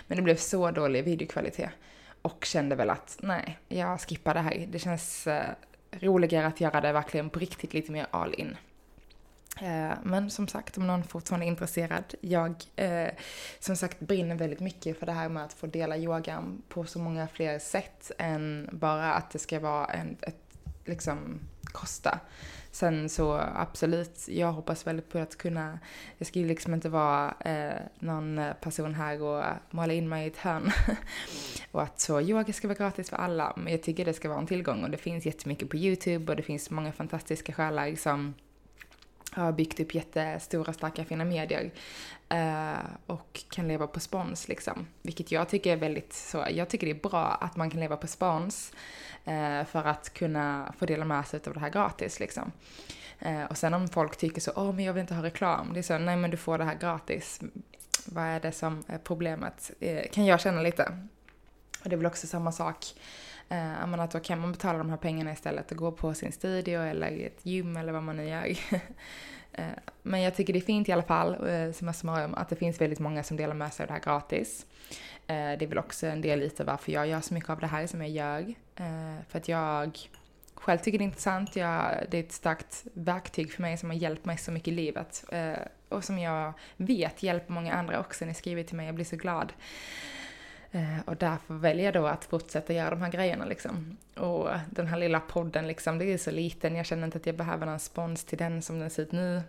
Men 0.07 0.17
det 0.17 0.23
blev 0.23 0.37
så 0.37 0.71
dålig 0.71 1.05
videokvalitet. 1.05 1.71
Och 2.23 2.45
kände 2.45 2.77
väl 2.77 2.91
att 2.91 3.19
nej, 3.23 3.59
jag 3.69 4.01
skippar 4.01 4.35
det 4.35 4.41
här. 4.41 4.67
Det 4.69 4.79
känns 4.79 5.27
eh, 5.27 5.51
roligare 5.91 6.47
att 6.47 6.61
göra 6.61 6.81
det 6.81 6.93
verkligen 6.93 7.31
på 7.31 7.39
riktigt 7.39 7.75
lite 7.75 7.93
mer 7.93 8.07
all 8.11 8.35
in. 8.35 8.57
Eh, 9.61 9.93
men 10.03 10.31
som 10.31 10.49
sagt, 10.49 10.79
om 10.79 10.87
någon 10.87 11.05
fortfarande 11.05 11.47
är 11.47 11.49
intresserad. 11.49 12.15
Jag 12.21 12.55
eh, 12.77 13.11
som 13.59 13.77
sagt 13.77 14.01
brinner 14.01 14.35
väldigt 14.35 14.61
mycket 14.61 14.99
för 14.99 15.07
det 15.07 15.13
här 15.13 15.29
med 15.29 15.45
att 15.45 15.53
få 15.53 15.67
dela 15.67 15.97
yogan 15.97 16.63
på 16.69 16.85
så 16.85 16.99
många 16.99 17.29
fler 17.29 17.59
sätt 17.59 18.11
än 18.19 18.69
bara 18.73 19.15
att 19.15 19.31
det 19.31 19.39
ska 19.39 19.61
vara 19.61 19.87
en, 19.87 20.17
ett, 20.21 20.41
liksom, 20.85 21.41
kosta. 21.63 22.21
Sen 22.71 23.09
så 23.09 23.33
absolut, 23.55 24.29
jag 24.29 24.53
hoppas 24.53 24.87
väldigt 24.87 25.09
på 25.09 25.19
att 25.19 25.39
kunna, 25.39 25.79
jag 26.19 26.27
ska 26.27 26.39
ju 26.39 26.49
liksom 26.49 26.75
inte 26.75 26.89
vara 26.89 27.35
eh, 27.41 27.81
någon 27.99 28.41
person 28.61 28.95
här 28.95 29.23
och 29.23 29.45
måla 29.71 29.93
in 29.93 30.09
mig 30.09 30.25
i 30.25 30.31
ett 30.31 30.37
hörn. 30.37 30.73
och 31.71 31.83
att 31.83 32.01
så 32.01 32.21
yoga 32.21 32.53
ska 32.53 32.69
vara 32.69 32.79
gratis 32.79 33.11
för 33.11 33.17
alla, 33.17 33.53
men 33.57 33.73
jag 33.73 33.83
tycker 33.83 34.05
det 34.05 34.15
ska 34.15 34.29
vara 34.29 34.39
en 34.39 34.47
tillgång 34.47 34.85
och 34.85 34.91
det 34.91 34.99
finns 34.99 35.27
jättemycket 35.27 35.71
på 35.71 35.77
YouTube 35.77 36.33
och 36.33 36.37
det 36.37 36.43
finns 36.43 36.71
många 36.71 36.93
fantastiska 36.93 37.53
själar 37.53 37.97
som 37.97 38.35
har 39.35 39.53
byggt 39.53 39.81
upp 39.81 39.95
jättestora, 39.95 40.73
starka, 40.73 41.05
fina 41.05 41.25
medier 41.25 41.71
eh, 42.29 42.85
och 43.07 43.45
kan 43.51 43.69
leva 43.69 43.87
på 43.87 44.01
spons 44.01 44.49
liksom. 44.49 44.87
Vilket 45.03 45.33
jag 45.33 45.49
tycker 45.49 45.73
är 45.73 45.77
väldigt 45.77 46.13
så, 46.13 46.47
jag 46.51 46.69
tycker 46.69 46.87
det 46.87 46.93
är 46.93 47.09
bra 47.09 47.39
att 47.41 47.57
man 47.57 47.71
kan 47.71 47.81
leva 47.81 47.97
på 47.97 48.07
spons 48.07 48.73
eh, 49.25 49.65
för 49.65 49.85
att 49.85 50.15
kunna 50.15 50.75
få 50.79 50.87
dela 50.87 51.05
med 51.05 51.27
sig 51.27 51.41
av 51.47 51.55
det 51.55 51.61
här 51.61 51.71
gratis 51.71 52.21
liksom. 52.21 52.53
Eh, 53.19 53.45
och 53.45 53.59
sen 53.59 53.75
om 53.75 53.89
folk 53.89 54.17
tycker 54.17 54.41
så, 54.41 54.53
åh 54.57 54.73
men 54.73 54.85
jag 54.85 54.93
vill 54.93 55.01
inte 55.01 55.15
ha 55.15 55.23
reklam, 55.23 55.71
det 55.73 55.81
är 55.81 55.83
så, 55.83 55.99
nej 55.99 56.17
men 56.17 56.31
du 56.31 56.37
får 56.37 56.59
det 56.59 56.65
här 56.65 56.79
gratis. 56.79 57.41
Vad 58.07 58.25
är 58.25 58.41
det 58.41 58.53
som 58.53 58.85
är 58.87 58.99
problemet? 58.99 59.71
Eh, 59.81 60.11
kan 60.13 60.27
jag 60.27 60.41
känna 60.41 60.63
lite. 60.63 60.99
Och 61.83 61.91
det 61.91 61.95
är 61.95 61.97
väl 61.97 62.07
också 62.07 62.27
samma 62.27 62.53
sak 62.53 62.87
Eh, 63.49 64.01
att 64.01 64.11
då 64.11 64.21
kan 64.21 64.41
man 64.41 64.53
betala 64.53 64.79
de 64.79 64.91
här 64.91 64.97
pengarna 64.97 65.33
istället 65.33 65.71
och 65.71 65.77
gå 65.77 65.93
på 65.93 66.15
sin 66.15 66.33
studio 66.33 66.81
eller 66.81 67.27
ett 67.27 67.47
gym 67.47 67.77
eller 67.77 67.93
vad 67.93 68.03
man 68.03 68.17
nu 68.17 68.29
gör. 68.29 68.47
eh, 69.53 69.67
men 70.03 70.21
jag 70.21 70.35
tycker 70.35 70.53
det 70.53 70.59
är 70.59 70.61
fint 70.61 70.89
i 70.89 70.93
alla 70.93 71.03
fall, 71.03 71.49
eh, 71.49 71.73
summa 71.73 71.93
summarum, 71.93 72.35
att 72.35 72.49
det 72.49 72.57
finns 72.57 72.81
väldigt 72.81 72.99
många 72.99 73.23
som 73.23 73.37
delar 73.37 73.55
med 73.55 73.73
sig 73.73 73.85
av 73.85 73.87
det 73.87 73.93
här 73.93 74.01
gratis. 74.01 74.67
Eh, 75.27 75.59
det 75.59 75.65
är 75.65 75.67
väl 75.67 75.79
också 75.79 76.07
en 76.07 76.21
del 76.21 76.39
lite 76.39 76.65
varför 76.65 76.93
jag 76.93 77.07
gör 77.07 77.21
så 77.21 77.35
mycket 77.35 77.51
av 77.51 77.61
det 77.61 77.67
här 77.67 77.87
som 77.87 78.01
jag 78.01 78.11
gör. 78.11 78.55
Eh, 78.77 79.25
för 79.29 79.39
att 79.39 79.49
jag 79.49 79.99
själv 80.55 80.79
tycker 80.79 80.99
det 80.99 81.03
är 81.03 81.07
intressant. 81.07 81.57
Jag, 81.57 82.05
det 82.11 82.19
är 82.19 82.23
ett 82.23 82.33
starkt 82.33 82.85
verktyg 82.93 83.53
för 83.53 83.63
mig 83.63 83.79
som 83.79 83.91
har 83.91 83.97
hjälpt 83.97 84.25
mig 84.25 84.39
så 84.39 84.51
mycket 84.51 84.69
i 84.69 84.71
livet. 84.71 85.25
Eh, 85.29 85.59
och 85.89 86.05
som 86.05 86.19
jag 86.19 86.53
vet 86.77 87.23
hjälper 87.23 87.53
många 87.53 87.75
andra 87.75 88.01
också. 88.01 88.25
Ni 88.25 88.35
skriver 88.35 88.63
till 88.63 88.77
mig, 88.77 88.87
jag 88.87 88.95
blir 88.95 89.05
så 89.05 89.17
glad. 89.17 89.53
Eh, 90.75 91.01
och 91.05 91.17
därför 91.17 91.55
väljer 91.55 91.85
jag 91.85 91.95
då 91.95 92.07
att 92.07 92.25
fortsätta 92.25 92.73
göra 92.73 92.91
de 92.91 93.03
här 93.03 93.11
grejerna 93.11 93.45
liksom. 93.45 93.97
Och 94.17 94.49
den 94.71 94.87
här 94.87 94.99
lilla 94.99 95.21
podden 95.21 95.67
liksom, 95.67 95.99
det 95.99 96.05
är 96.05 96.19
så 96.19 96.31
liten, 96.31 96.77
jag 96.77 96.87
känner 96.87 97.05
inte 97.05 97.19
att 97.19 97.27
jag 97.27 97.37
behöver 97.37 97.67
någon 97.67 97.79
spons 97.79 98.25
till 98.25 98.39
den 98.39 98.63
som 98.63 98.79
den 98.79 98.91
ser 98.91 99.03
ut 99.03 99.13
nu. 99.13 99.43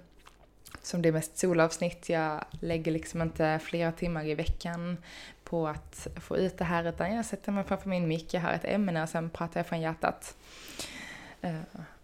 Som 0.82 1.01
det 1.01 1.10
är 1.10 1.13
mest 1.13 1.38
solavsnitt, 1.38 2.10
jag 2.10 2.46
lägger 2.60 2.91
liksom 2.91 3.22
inte 3.22 3.60
flera 3.63 3.91
timmar 3.91 4.25
i 4.25 4.36
veckan 4.36 4.98
på 5.44 5.67
att 5.67 6.08
få 6.15 6.38
ut 6.38 6.58
det 6.58 6.63
här 6.63 6.89
utan 6.89 7.15
jag 7.15 7.25
sätter 7.25 7.51
mig 7.51 7.63
framför 7.63 7.89
min 7.89 8.08
mick, 8.08 8.34
jag 8.34 8.41
har 8.41 8.53
ett 8.53 8.65
ämne 8.65 9.03
och 9.03 9.10
sen 9.10 9.29
pratar 9.29 9.60
jag 9.60 9.67
från 9.67 9.82
hjärtat. 9.82 10.36
Eh, 11.41 11.55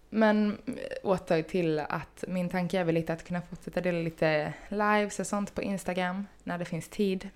men 0.10 0.58
eh, 0.66 0.74
åter 1.04 1.42
till 1.42 1.80
att 1.80 2.24
min 2.28 2.50
tanke 2.50 2.80
är 2.80 2.84
väl 2.84 2.96
lite 2.96 3.14
att 3.14 3.28
kunna 3.28 3.42
fortsätta 3.42 3.82
dela 3.82 4.00
lite 4.00 4.54
lives 4.70 5.20
och 5.20 5.28
sånt 5.28 5.56
på 5.56 5.62
Instagram 5.62 6.28
när 6.44 6.58
det 6.58 6.66
finns 6.66 6.90
tid 6.90 7.30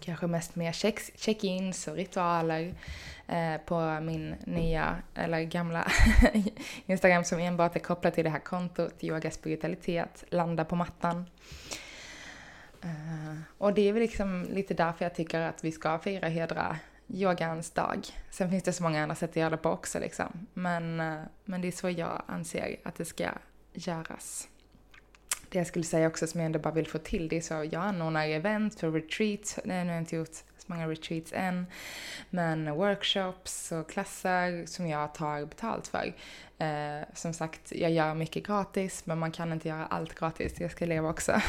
kanske 0.00 0.26
mest 0.26 0.56
mer 0.56 0.72
check-ins 1.16 1.88
och 1.88 1.96
ritualer 1.96 2.74
eh, 3.26 3.56
på 3.66 4.00
min 4.00 4.34
nya, 4.44 4.96
eller 5.14 5.42
gamla 5.42 5.90
Instagram 6.86 7.24
som 7.24 7.38
enbart 7.38 7.76
är 7.76 7.80
kopplat 7.80 8.14
till 8.14 8.24
det 8.24 8.30
här 8.30 8.38
kontot, 8.38 9.04
yoga 9.04 9.30
spiritualitet, 9.30 10.24
landa 10.28 10.64
på 10.64 10.76
mattan. 10.76 11.26
Eh, 12.82 13.36
och 13.58 13.74
det 13.74 13.88
är 13.88 13.92
väl 13.92 14.02
liksom 14.02 14.46
lite 14.50 14.74
därför 14.74 15.04
jag 15.04 15.14
tycker 15.14 15.40
att 15.40 15.64
vi 15.64 15.72
ska 15.72 15.98
fira 15.98 16.28
hedra 16.28 16.78
yogans 17.06 17.70
dag. 17.70 18.06
Sen 18.30 18.50
finns 18.50 18.62
det 18.62 18.72
så 18.72 18.82
många 18.82 19.02
andra 19.02 19.14
sätt 19.14 19.30
att 19.30 19.36
göra 19.36 19.50
det 19.50 19.56
på 19.56 19.70
också 19.70 19.98
liksom. 19.98 20.46
Men, 20.54 21.00
eh, 21.00 21.20
men 21.44 21.60
det 21.60 21.68
är 21.68 21.72
så 21.72 21.90
jag 21.90 22.22
anser 22.26 22.76
att 22.84 22.94
det 22.94 23.04
ska 23.04 23.28
göras 23.72 24.48
det 25.52 25.58
jag 25.58 25.66
skulle 25.66 25.84
säga 25.84 26.06
också 26.06 26.26
som 26.26 26.40
jag 26.40 26.46
ändå 26.46 26.58
bara 26.58 26.74
vill 26.74 26.86
få 26.86 26.98
till 26.98 27.28
det 27.28 27.36
är 27.36 27.40
så 27.40 27.54
jag 27.54 27.74
anordnar 27.74 28.28
event 28.28 28.80
för 28.80 28.90
retreats, 28.90 29.58
nej 29.64 29.84
nu 29.84 29.90
har 29.90 29.94
jag 29.94 30.02
inte 30.02 30.16
gjort 30.16 30.34
så 30.34 30.66
många 30.66 30.88
retreats 30.88 31.32
än, 31.32 31.66
men 32.30 32.74
workshops 32.74 33.72
och 33.72 33.90
klasser 33.90 34.66
som 34.66 34.88
jag 34.88 35.14
tar 35.14 35.44
betalt 35.46 35.88
för. 35.88 36.14
Eh, 36.58 37.06
som 37.14 37.32
sagt, 37.32 37.72
jag 37.72 37.90
gör 37.90 38.14
mycket 38.14 38.46
gratis 38.46 39.06
men 39.06 39.18
man 39.18 39.32
kan 39.32 39.52
inte 39.52 39.68
göra 39.68 39.86
allt 39.86 40.14
gratis, 40.14 40.60
jag 40.60 40.70
ska 40.70 40.86
leva 40.86 41.08
också. 41.08 41.32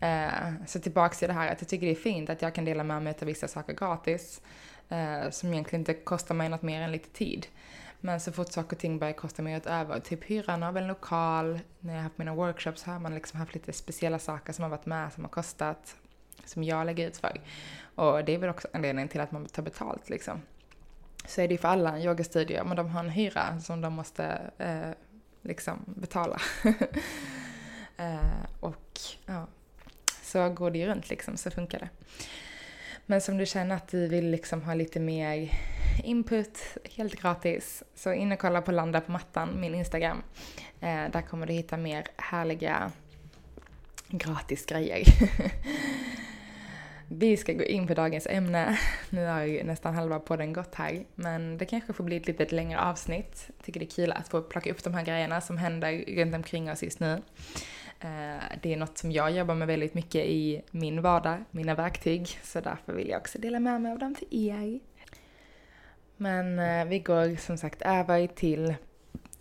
eh, 0.00 0.52
så 0.66 0.80
tillbaks 0.80 1.18
till 1.18 1.28
det 1.28 1.34
här 1.34 1.52
att 1.52 1.60
jag 1.60 1.68
tycker 1.68 1.86
det 1.86 1.92
är 1.92 1.96
fint 1.96 2.30
att 2.30 2.42
jag 2.42 2.54
kan 2.54 2.64
dela 2.64 2.84
med 2.84 3.02
mig 3.02 3.14
av 3.20 3.26
vissa 3.26 3.48
saker 3.48 3.72
gratis 3.72 4.40
eh, 4.88 5.30
som 5.30 5.52
egentligen 5.52 5.80
inte 5.80 5.94
kostar 5.94 6.34
mig 6.34 6.48
något 6.48 6.62
mer 6.62 6.80
än 6.80 6.92
lite 6.92 7.08
tid. 7.08 7.46
Men 8.00 8.20
så 8.20 8.32
fort 8.32 8.52
saker 8.52 8.76
och 8.76 8.80
ting 8.80 8.98
börjar 8.98 9.14
kosta 9.14 9.42
mer 9.42 9.68
över, 9.68 10.00
typ 10.00 10.24
hyran 10.24 10.62
av 10.62 10.76
en 10.76 10.86
lokal, 10.86 11.60
när 11.80 11.92
jag 11.92 11.98
har 11.98 12.02
haft 12.02 12.18
mina 12.18 12.34
workshops 12.34 12.82
har 12.82 12.98
man 12.98 13.14
liksom 13.14 13.38
haft 13.38 13.54
lite 13.54 13.72
speciella 13.72 14.18
saker 14.18 14.52
som 14.52 14.62
har 14.62 14.70
varit 14.70 14.86
med, 14.86 15.12
som 15.12 15.24
har 15.24 15.30
kostat, 15.30 15.96
som 16.44 16.64
jag 16.64 16.86
lägger 16.86 17.08
ut 17.08 17.16
för. 17.16 17.40
Och 17.94 18.24
det 18.24 18.34
är 18.34 18.38
väl 18.38 18.50
också 18.50 18.68
anledningen 18.72 19.08
till 19.08 19.20
att 19.20 19.32
man 19.32 19.46
tar 19.46 19.62
betalt 19.62 20.10
liksom. 20.10 20.42
Så 21.26 21.40
är 21.40 21.48
det 21.48 21.54
ju 21.54 21.58
för 21.58 21.68
alla 21.68 21.98
yogastudior, 21.98 22.64
men 22.64 22.76
de 22.76 22.88
har 22.88 23.00
en 23.00 23.10
hyra 23.10 23.60
som 23.60 23.80
de 23.80 23.92
måste 23.92 24.50
eh, 24.58 24.90
liksom 25.42 25.84
betala. 25.86 26.40
eh, 27.96 28.44
och 28.60 29.00
ja, 29.26 29.46
så 30.22 30.48
går 30.48 30.70
det 30.70 30.78
ju 30.78 30.86
runt 30.86 31.10
liksom, 31.10 31.36
så 31.36 31.50
funkar 31.50 31.78
det. 31.78 31.88
Men 33.10 33.20
som 33.20 33.38
du 33.38 33.46
känner 33.46 33.76
att 33.76 33.88
du 33.88 34.08
vill 34.08 34.30
liksom 34.30 34.62
ha 34.62 34.74
lite 34.74 35.00
mer 35.00 35.50
input, 36.04 36.58
helt 36.84 37.20
gratis, 37.20 37.82
så 37.94 38.12
in 38.12 38.32
och 38.32 38.38
kolla 38.38 38.62
på 38.62 38.72
Landa 38.72 39.00
på 39.00 39.12
mattan, 39.12 39.60
min 39.60 39.74
Instagram. 39.74 40.22
Eh, 40.80 41.10
där 41.12 41.22
kommer 41.22 41.46
du 41.46 41.52
hitta 41.52 41.76
mer 41.76 42.04
härliga 42.16 42.92
gratis 44.08 44.66
grejer. 44.66 45.02
Vi 47.08 47.36
ska 47.36 47.52
gå 47.52 47.64
in 47.64 47.86
på 47.86 47.94
dagens 47.94 48.26
ämne. 48.26 48.78
Nu 49.10 49.26
har 49.26 49.42
ju 49.42 49.64
nästan 49.64 49.94
halva 49.94 50.18
podden 50.18 50.52
gått 50.52 50.74
här, 50.74 51.04
men 51.14 51.58
det 51.58 51.64
kanske 51.64 51.92
får 51.92 52.04
bli 52.04 52.16
ett 52.16 52.26
lite 52.26 52.54
längre 52.54 52.80
avsnitt. 52.80 53.50
Jag 53.56 53.66
tycker 53.66 53.80
det 53.80 53.86
är 53.86 53.90
kul 53.90 54.12
att 54.12 54.28
få 54.28 54.42
plocka 54.42 54.70
upp 54.70 54.84
de 54.84 54.94
här 54.94 55.04
grejerna 55.04 55.40
som 55.40 55.58
händer 55.58 56.04
runt 56.16 56.34
omkring 56.34 56.70
oss 56.70 56.82
just 56.82 57.00
nu. 57.00 57.22
Eh, 58.00 58.44
det 58.62 58.72
är 58.72 58.76
något 58.76 58.98
som 58.98 59.12
jag 59.12 59.30
jobbar 59.30 59.54
med 59.54 59.68
väldigt 59.68 59.94
mycket 59.94 60.24
i 60.24 60.62
min 60.70 61.02
vardag, 61.02 61.44
mina 61.50 61.74
verktyg, 61.74 62.38
så 62.42 62.60
därför 62.60 62.92
vill 62.92 63.08
jag 63.08 63.20
också 63.20 63.38
dela 63.38 63.60
med 63.60 63.80
mig 63.80 63.92
av 63.92 63.98
dem 63.98 64.14
till 64.14 64.28
er. 64.30 64.80
Men 66.16 66.58
eh, 66.58 66.84
vi 66.84 66.98
går 66.98 67.36
som 67.36 67.58
sagt 67.58 67.82
över 67.82 68.26
till 68.26 68.74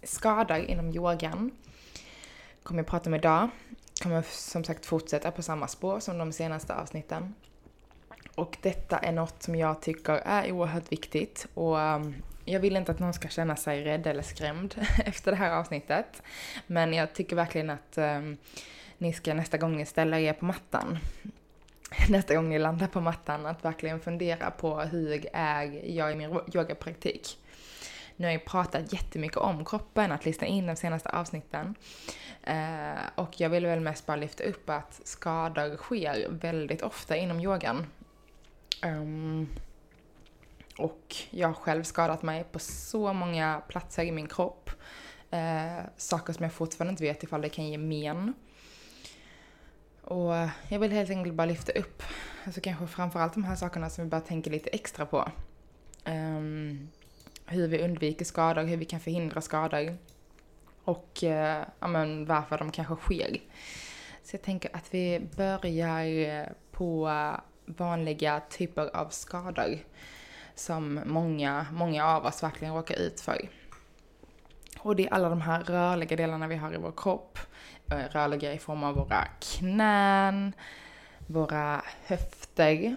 skador 0.04 0.58
inom 0.58 0.90
yogan. 0.90 1.52
Kommer 2.64 2.80
jag 2.80 2.88
prata 2.88 3.10
om 3.10 3.14
idag. 3.14 3.50
Kommer 4.04 4.22
som 4.22 4.64
sagt 4.64 4.86
fortsätta 4.86 5.32
på 5.32 5.42
samma 5.42 5.68
spår 5.68 6.00
som 6.00 6.18
de 6.18 6.32
senaste 6.32 6.76
avsnitten. 6.76 7.34
Och 8.36 8.58
detta 8.62 8.98
är 8.98 9.12
något 9.12 9.44
som 9.44 9.56
jag 9.56 9.82
tycker 9.82 10.14
är 10.14 10.52
oerhört 10.52 10.92
viktigt 10.92 11.48
och 11.54 11.80
ehm, 11.82 12.16
jag 12.50 12.60
vill 12.60 12.78
inte 12.78 12.92
att 12.92 13.00
någon 13.00 13.14
ska 13.14 13.28
känna 13.28 13.56
sig 13.56 13.84
rädd 13.84 14.08
eller 14.08 14.24
skrämd 14.24 14.76
efter 15.06 15.32
det 15.32 15.38
här 15.38 15.52
avsnittet. 15.52 16.22
Men 16.68 16.94
jag 16.94 17.14
tycker 17.14 17.36
verkligen 17.36 17.70
att 17.70 17.98
um, 17.98 18.38
ni 18.98 19.14
ska 19.14 19.34
nästa 19.34 19.58
gång 19.58 19.78
ni 19.78 19.86
ställer 19.86 20.18
er 20.18 20.34
på 20.34 20.46
mattan, 20.46 20.98
nästa 22.10 22.36
gång 22.36 22.50
ni 22.50 22.60
landar 22.60 22.88
på 22.88 23.02
mattan, 23.02 23.46
att 23.46 23.66
verkligen 23.66 24.00
fundera 24.00 24.52
på 24.52 24.80
hur 24.80 25.26
är 25.34 25.96
jag 25.96 26.12
i 26.12 26.16
min 26.16 26.40
yogapraktik. 26.54 27.38
Nu 28.16 28.26
har 28.28 28.32
jag 28.32 28.46
pratat 28.46 28.94
jättemycket 28.94 29.38
om 29.38 29.66
kroppen, 29.66 30.12
att 30.12 30.26
lista 30.26 30.46
in 30.46 30.68
de 30.68 30.76
senaste 30.76 31.10
avsnitten. 31.10 31.76
Eh, 32.44 33.02
och 33.16 33.42
jag 33.42 33.50
vill 33.50 33.66
väl 33.66 33.80
mest 33.80 34.06
bara 34.06 34.18
lyfta 34.18 34.44
upp 34.44 34.70
att 34.70 35.02
skador 35.04 35.78
sker 35.78 36.28
väldigt 36.30 36.82
ofta 36.82 37.18
inom 37.18 37.40
yogan. 37.40 37.86
Um, 38.84 39.48
och 40.78 41.16
jag 41.30 41.48
har 41.48 41.54
själv 41.54 41.84
skadat 41.84 42.24
mig 42.24 42.44
på 42.52 42.60
så 42.60 43.14
många 43.14 43.62
platser 43.68 44.04
i 44.04 44.12
min 44.12 44.28
kropp. 44.28 44.70
Eh, 45.32 45.84
saker 45.98 46.34
som 46.34 46.44
jag 46.44 46.54
fortfarande 46.54 46.92
inte 46.92 47.04
vet 47.04 47.24
ifall 47.24 47.42
det 47.42 47.50
kan 47.50 47.68
ge 47.68 47.78
men. 47.78 48.34
Och 50.02 50.36
eh, 50.36 50.50
jag 50.70 50.80
vill 50.80 50.92
helt 50.92 51.10
enkelt 51.10 51.36
bara 51.36 51.46
lyfta 51.46 51.72
upp, 51.72 52.04
alltså 52.46 52.62
kanske 52.62 52.88
framförallt 52.88 53.34
de 53.34 53.44
här 53.44 53.56
sakerna 53.56 53.90
som 53.90 54.04
vi 54.04 54.10
bara 54.10 54.22
tänker 54.22 54.52
lite 54.52 54.70
extra 54.70 55.06
på. 55.06 55.32
Um, 56.06 56.90
hur 57.46 57.68
vi 57.68 57.84
undviker 57.84 58.26
skador, 58.26 58.64
hur 58.64 58.78
vi 58.78 58.86
kan 58.86 59.00
förhindra 59.00 59.42
skador 59.42 59.98
och 60.84 61.20
uh, 61.24 61.30
ja, 61.80 61.88
men 61.88 62.26
varför 62.26 62.58
de 62.58 62.72
kanske 62.72 62.96
sker. 62.96 63.38
Så 64.24 64.36
jag 64.36 64.42
tänker 64.42 64.76
att 64.76 64.94
vi 64.94 65.28
börjar 65.36 66.06
eh, 66.06 66.48
på 66.72 67.12
vanliga 67.66 68.42
typer 68.50 68.96
av 68.96 69.10
skador 69.10 69.80
som 70.60 71.02
många, 71.06 71.66
många 71.72 72.06
av 72.06 72.26
oss 72.26 72.44
verkligen 72.44 72.74
råkar 72.74 73.00
ut 73.00 73.22
för. 73.22 73.50
Och 74.80 74.96
det 74.96 75.08
är 75.08 75.14
alla 75.14 75.30
de 75.30 75.42
här 75.42 75.64
rörliga 75.64 76.16
delarna 76.16 76.48
vi 76.48 76.56
har 76.56 76.74
i 76.74 76.78
vår 76.78 76.94
kropp. 76.98 77.40
Eh, 77.92 77.98
rörliga 77.98 78.54
i 78.54 78.58
form 78.58 78.84
av 78.84 78.96
våra 78.96 79.28
knän, 79.40 80.54
våra 81.28 81.82
höfter. 82.06 82.96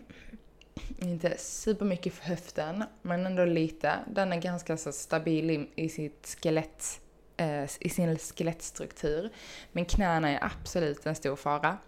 Inte 0.98 1.38
supermycket 1.38 2.14
för 2.14 2.24
höften, 2.24 2.84
men 3.02 3.26
ändå 3.26 3.44
lite. 3.44 3.98
Den 4.06 4.32
är 4.32 4.40
ganska 4.40 4.76
så 4.76 4.92
stabil 4.92 5.50
i, 5.50 5.70
i 5.74 5.88
sitt 5.88 6.36
skelett, 6.42 7.00
eh, 7.36 7.64
i 7.80 7.88
sin 7.88 8.18
skelettstruktur. 8.18 9.30
Men 9.72 9.84
knäna 9.84 10.30
är 10.30 10.44
absolut 10.44 11.06
en 11.06 11.14
stor 11.14 11.36
fara. 11.36 11.78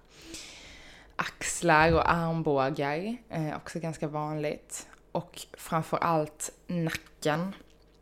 Axlar 1.17 1.95
och 1.95 2.13
armbågar 2.13 3.17
är 3.29 3.57
också 3.57 3.81
ganska 3.81 4.09
vanligt. 4.09 4.87
Och 5.13 5.41
framför 5.53 5.97
allt 5.97 6.53
nacken. 6.67 7.55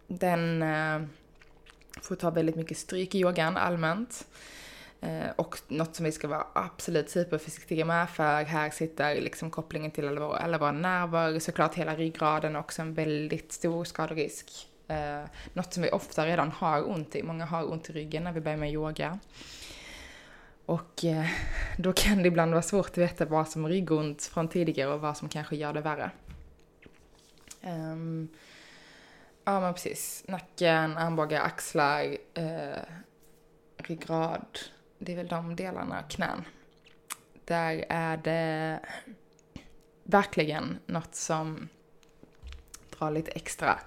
Den 0.06 0.62
eh, 0.62 1.02
får 2.02 2.16
ta 2.16 2.30
väldigt 2.30 2.56
mycket 2.56 2.78
stryk 2.78 3.14
i 3.14 3.18
yogan 3.18 3.56
allmänt. 3.56 4.26
Eh, 5.00 5.30
och 5.36 5.56
något 5.68 5.94
som 5.96 6.04
vi 6.04 6.12
ska 6.12 6.28
vara 6.28 6.46
absolut 6.52 7.10
superförsiktiga 7.10 7.84
med 7.84 8.10
för 8.10 8.44
här 8.44 8.70
sitter 8.70 9.20
liksom 9.20 9.50
kopplingen 9.50 9.90
till 9.90 10.08
alla 10.08 10.20
våra, 10.20 10.38
alla 10.38 10.58
våra 10.58 10.72
nerver, 10.72 11.38
såklart 11.38 11.74
hela 11.74 11.96
ryggraden 11.96 12.56
också 12.56 12.82
en 12.82 12.94
väldigt 12.94 13.52
stor 13.52 13.84
skaderisk. 13.84 14.68
Eh, 14.88 15.22
något 15.52 15.74
som 15.74 15.82
vi 15.82 15.90
ofta 15.90 16.26
redan 16.26 16.50
har 16.50 16.90
ont 16.90 17.16
i, 17.16 17.22
många 17.22 17.44
har 17.44 17.72
ont 17.72 17.90
i 17.90 17.92
ryggen 17.92 18.24
när 18.24 18.32
vi 18.32 18.40
börjar 18.40 18.58
med 18.58 18.72
yoga. 18.72 19.18
Och 20.66 21.04
eh, 21.04 21.26
då 21.78 21.92
kan 21.92 22.22
det 22.22 22.28
ibland 22.28 22.50
vara 22.50 22.62
svårt 22.62 22.86
att 22.86 22.98
veta 22.98 23.24
vad 23.24 23.48
som 23.48 23.64
är 23.64 23.68
ryggont 23.68 24.22
från 24.22 24.48
tidigare 24.48 24.90
och 24.92 25.00
vad 25.00 25.16
som 25.16 25.28
kanske 25.28 25.56
gör 25.56 25.72
det 25.72 25.80
värre. 25.80 26.10
Um, 27.62 28.28
ja 29.44 29.60
men 29.60 29.74
precis, 29.74 30.24
nacken, 30.28 30.96
armbågar, 30.96 31.40
axlar, 31.40 32.04
uh, 32.38 32.82
ryggrad, 33.76 34.58
det 34.98 35.12
är 35.12 35.16
väl 35.16 35.28
de 35.28 35.56
delarna, 35.56 36.02
knän. 36.02 36.44
Där 37.44 37.84
är 37.88 38.16
det 38.16 38.80
verkligen 40.04 40.78
något 40.86 41.14
som 41.14 41.68
drar 42.98 43.10
lite 43.10 43.30
extra. 43.30 43.80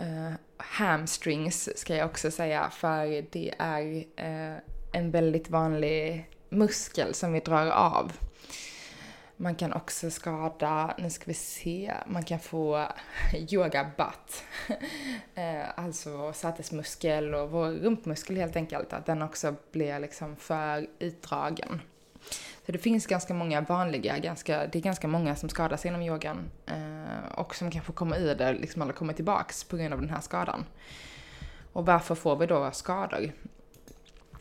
Uh, 0.00 0.32
hamstrings 0.56 1.78
ska 1.78 1.96
jag 1.96 2.06
också 2.06 2.30
säga, 2.30 2.70
för 2.70 3.24
det 3.30 3.54
är 3.58 3.82
uh, 3.98 4.58
en 4.92 5.10
väldigt 5.10 5.50
vanlig 5.50 6.30
muskel 6.48 7.14
som 7.14 7.32
vi 7.32 7.40
drar 7.40 7.66
av. 7.66 8.12
Man 9.42 9.54
kan 9.54 9.72
också 9.72 10.10
skada, 10.10 10.94
nu 10.98 11.10
ska 11.10 11.24
vi 11.26 11.34
se, 11.34 11.94
man 12.06 12.24
kan 12.24 12.40
få 12.40 12.86
yoga 13.52 13.90
butt. 13.96 14.44
Eh, 15.34 15.64
alltså 15.76 16.32
sätesmuskel 16.32 17.34
och 17.34 17.50
vår 17.50 17.70
rumpmuskel 17.70 18.36
helt 18.36 18.56
enkelt, 18.56 18.92
att 18.92 19.06
den 19.06 19.22
också 19.22 19.54
blir 19.72 19.98
liksom 19.98 20.36
för 20.36 20.86
utdragen. 20.98 21.80
Så 22.66 22.72
det 22.72 22.78
finns 22.78 23.06
ganska 23.06 23.34
många 23.34 23.60
vanliga, 23.60 24.18
ganska, 24.18 24.66
det 24.66 24.78
är 24.78 24.82
ganska 24.82 25.08
många 25.08 25.36
som 25.36 25.48
skadar 25.48 25.76
sig 25.76 25.88
inom 25.88 26.02
yogan 26.02 26.50
eh, 26.66 27.32
och 27.34 27.54
som 27.54 27.70
kanske 27.70 27.92
kommer 27.92 28.18
ur 28.18 28.34
det, 28.34 28.52
liksom 28.52 28.82
eller 28.82 28.92
kommer 28.92 29.12
tillbaks 29.12 29.64
på 29.64 29.76
grund 29.76 29.94
av 29.94 30.00
den 30.00 30.10
här 30.10 30.20
skadan. 30.20 30.64
Och 31.72 31.86
varför 31.86 32.14
får 32.14 32.36
vi 32.36 32.46
då 32.46 32.70
skador? 32.72 33.32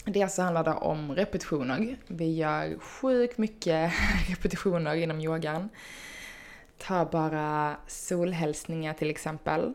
Dels 0.06 0.16
så 0.16 0.24
alltså 0.24 0.42
handlar 0.42 0.64
det 0.64 0.74
om 0.74 1.16
repetitioner. 1.16 1.98
Vi 2.08 2.36
gör 2.36 2.80
sjukt 2.80 3.38
mycket 3.38 3.92
repetitioner 4.30 4.96
inom 4.96 5.20
yogan. 5.20 5.70
Ta 6.78 7.06
bara 7.06 7.76
solhälsningar 7.88 8.94
till 8.94 9.10
exempel. 9.10 9.74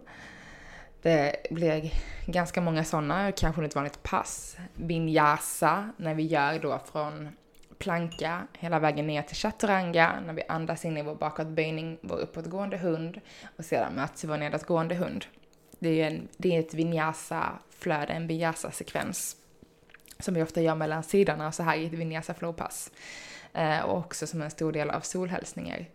Det 1.02 1.37
blir 1.50 1.90
ganska 2.26 2.60
många 2.60 2.84
sådana, 2.84 3.32
kanske 3.32 3.64
ett 3.64 3.74
vanligt 3.74 4.02
pass. 4.02 4.56
Vinyasa, 4.74 5.90
när 5.96 6.14
vi 6.14 6.22
gör 6.22 6.58
då 6.58 6.80
från 6.92 7.28
planka 7.78 8.46
hela 8.58 8.78
vägen 8.78 9.06
ner 9.06 9.22
till 9.22 9.37
chaturanga, 9.37 10.20
när 10.26 10.32
vi 10.32 10.42
andas 10.48 10.84
in 10.84 10.96
i 10.96 11.02
vår 11.02 11.14
bakåtböjning, 11.14 11.98
vår 12.02 12.16
uppåtgående 12.16 12.76
hund 12.76 13.20
och 13.58 13.64
sedan 13.64 13.94
möts 13.94 14.24
vi 14.24 14.28
vår 14.28 14.37
nedåtgående 14.37 14.94
hund. 14.94 15.24
Det 15.78 16.02
är, 16.02 16.06
en, 16.06 16.28
det 16.37 16.56
är 16.56 16.60
ett 16.60 16.74
vinyasa-flöde, 16.74 18.12
en 18.12 18.26
vinyasa-sekvens 18.26 19.37
som 20.18 20.35
vi 20.35 20.42
ofta 20.42 20.62
gör 20.62 20.74
mellan 20.74 21.03
sidorna 21.03 21.53
så 21.53 21.62
här 21.62 21.77
i 21.77 21.87
ett 21.87 21.92
vinyasa 21.92 22.35
flowpass. 22.35 22.90
Eh, 23.53 23.81
och 23.81 23.98
också 23.98 24.27
som 24.27 24.42
en 24.42 24.50
stor 24.50 24.72
del 24.72 24.90
av 24.90 25.00
solhälsningar. 25.00 25.87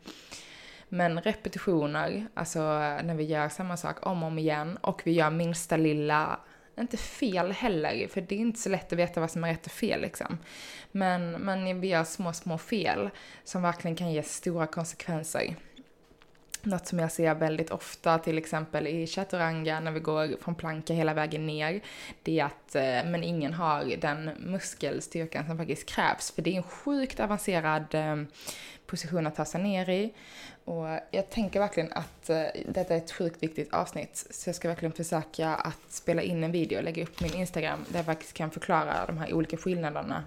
Men 0.89 1.21
repetitioner, 1.21 2.27
alltså 2.33 2.59
när 3.03 3.15
vi 3.15 3.23
gör 3.23 3.49
samma 3.49 3.77
sak 3.77 4.05
om 4.05 4.23
och 4.23 4.27
om 4.27 4.39
igen 4.39 4.77
och 4.81 5.01
vi 5.05 5.11
gör 5.11 5.29
minsta 5.29 5.77
lilla, 5.77 6.39
inte 6.79 6.97
fel 6.97 7.51
heller, 7.51 8.07
för 8.07 8.21
det 8.21 8.35
är 8.35 8.39
inte 8.39 8.59
så 8.59 8.69
lätt 8.69 8.93
att 8.93 8.99
veta 8.99 9.19
vad 9.19 9.31
som 9.31 9.43
är 9.43 9.47
rätt 9.47 9.65
och 9.65 9.71
fel 9.71 10.01
liksom. 10.01 10.37
Men, 10.91 11.31
men 11.31 11.81
vi 11.81 11.87
gör 11.87 12.03
små, 12.03 12.33
små 12.33 12.57
fel 12.57 13.09
som 13.43 13.61
verkligen 13.61 13.95
kan 13.95 14.11
ge 14.11 14.23
stora 14.23 14.67
konsekvenser. 14.67 15.55
Något 16.63 16.87
som 16.87 16.99
jag 16.99 17.11
ser 17.11 17.35
väldigt 17.35 17.71
ofta, 17.71 18.19
till 18.19 18.37
exempel 18.37 18.87
i 18.87 19.07
chaturanga 19.07 19.79
när 19.79 19.91
vi 19.91 19.99
går 19.99 20.41
från 20.41 20.55
planka 20.55 20.93
hela 20.93 21.13
vägen 21.13 21.45
ner, 21.45 21.81
det 22.23 22.39
är 22.39 22.45
att 22.45 22.75
eh, 22.75 22.81
men 22.81 23.23
ingen 23.23 23.53
har 23.53 23.97
den 24.01 24.31
muskelstyrkan 24.39 25.45
som 25.47 25.57
faktiskt 25.57 25.89
krävs. 25.89 26.31
För 26.31 26.41
det 26.41 26.49
är 26.49 26.55
en 26.55 26.63
sjukt 26.63 27.19
avancerad 27.19 27.95
eh, 27.95 28.15
position 28.85 29.27
att 29.27 29.35
ta 29.35 29.45
sig 29.45 29.61
ner 29.61 29.89
i. 29.89 30.13
Och 30.65 30.87
jag 31.11 31.29
tänker 31.29 31.59
verkligen 31.59 31.93
att 31.93 32.29
eh, 32.29 32.43
detta 32.67 32.93
är 32.93 32.97
ett 32.97 33.11
sjukt 33.11 33.43
viktigt 33.43 33.73
avsnitt, 33.73 34.27
så 34.31 34.49
jag 34.49 34.55
ska 34.55 34.67
verkligen 34.67 34.93
försöka 34.93 35.49
att 35.49 35.91
spela 35.91 36.21
in 36.21 36.43
en 36.43 36.51
video 36.51 36.77
och 36.77 36.83
lägga 36.83 37.03
upp 37.03 37.21
min 37.21 37.33
Instagram 37.33 37.85
där 37.89 37.99
jag 37.99 38.05
faktiskt 38.05 38.33
kan 38.33 38.51
förklara 38.51 39.05
de 39.07 39.17
här 39.17 39.33
olika 39.33 39.57
skillnaderna, 39.57 40.23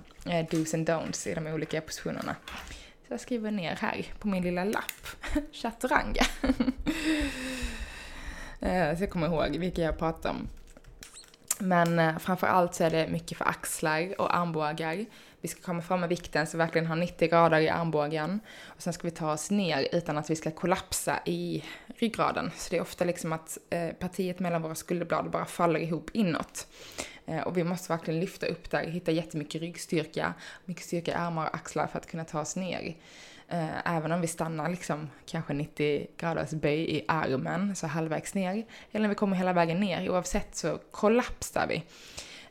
dos 0.51 0.75
and 0.75 0.89
don'ts 0.89 1.29
i 1.29 1.35
de 1.35 1.47
olika 1.47 1.81
positionerna. 1.81 2.37
Så 3.07 3.13
jag 3.13 3.21
skriver 3.21 3.51
ner 3.51 3.77
här 3.77 4.07
på 4.19 4.29
min 4.29 4.43
lilla 4.43 4.65
lapp, 4.65 5.07
chaturanga. 5.53 6.27
Eh, 8.65 8.97
så 8.97 9.03
jag 9.03 9.11
kommer 9.11 9.27
ihåg 9.27 9.57
vilka 9.57 9.83
jag 9.83 9.99
pratar 9.99 10.31
om. 10.31 10.49
Men 11.59 11.99
eh, 11.99 12.19
framför 12.19 12.47
allt 12.47 12.75
så 12.75 12.85
är 12.85 12.91
det 12.91 13.09
mycket 13.09 13.39
för 13.39 13.45
axlar 13.45 14.21
och 14.21 14.37
armbågar. 14.37 15.05
Vi 15.41 15.49
ska 15.49 15.63
komma 15.63 15.83
fram 15.83 16.01
med 16.01 16.09
vikten 16.09 16.47
så 16.47 16.57
vi 16.57 16.59
verkligen 16.59 16.87
har 16.87 16.97
90 16.97 17.29
grader 17.29 17.61
i 17.61 17.69
armbågen. 17.69 18.41
Och 18.63 18.83
sen 18.83 18.93
ska 18.93 19.03
vi 19.03 19.11
ta 19.11 19.33
oss 19.33 19.51
ner 19.51 19.89
utan 19.93 20.19
att 20.19 20.31
vi 20.31 20.37
ska 20.37 20.51
kollapsa 20.51 21.21
i 21.27 21.65
ryggraden. 21.97 22.51
Så 22.57 22.71
det 22.71 22.77
är 22.77 22.81
ofta 22.83 23.05
liksom 23.05 23.33
att 23.33 23.59
eh, 23.71 23.89
partiet 23.89 24.39
mellan 24.39 24.63
våra 24.63 24.75
skulderblad 24.75 25.31
bara 25.31 25.45
faller 25.45 25.81
ihop 25.81 26.11
inåt. 26.13 26.67
Eh, 27.27 27.41
och 27.41 27.57
vi 27.57 27.65
måste 27.65 27.93
verkligen 27.93 28.21
lyfta 28.21 28.47
upp 28.47 28.71
där, 28.71 28.87
hitta 28.87 29.11
jättemycket 29.11 29.61
ryggstyrka, 29.61 30.35
mycket 30.65 30.85
styrka 30.85 31.11
i 31.11 31.15
armar 31.15 31.49
och 31.49 31.55
axlar 31.55 31.87
för 31.87 31.99
att 31.99 32.07
kunna 32.07 32.25
ta 32.25 32.41
oss 32.41 32.57
ner. 32.57 32.95
Eh, 33.49 33.97
även 33.97 34.13
om 34.13 34.21
vi 34.21 34.27
stannar 34.27 34.69
liksom 34.69 35.11
kanske 35.27 35.53
90 35.55 36.07
graders 36.17 36.51
böj 36.51 36.97
i 36.97 37.05
armen, 37.09 37.77
så 37.77 37.87
halvvägs 37.87 38.35
ner, 38.35 38.65
eller 38.93 39.05
om 39.05 39.09
vi 39.09 39.15
kommer 39.15 39.37
hela 39.37 39.53
vägen 39.53 39.81
ner, 39.81 40.11
oavsett 40.11 40.57
så 40.57 40.79
kollapsar 40.91 41.67
vi. 41.67 41.83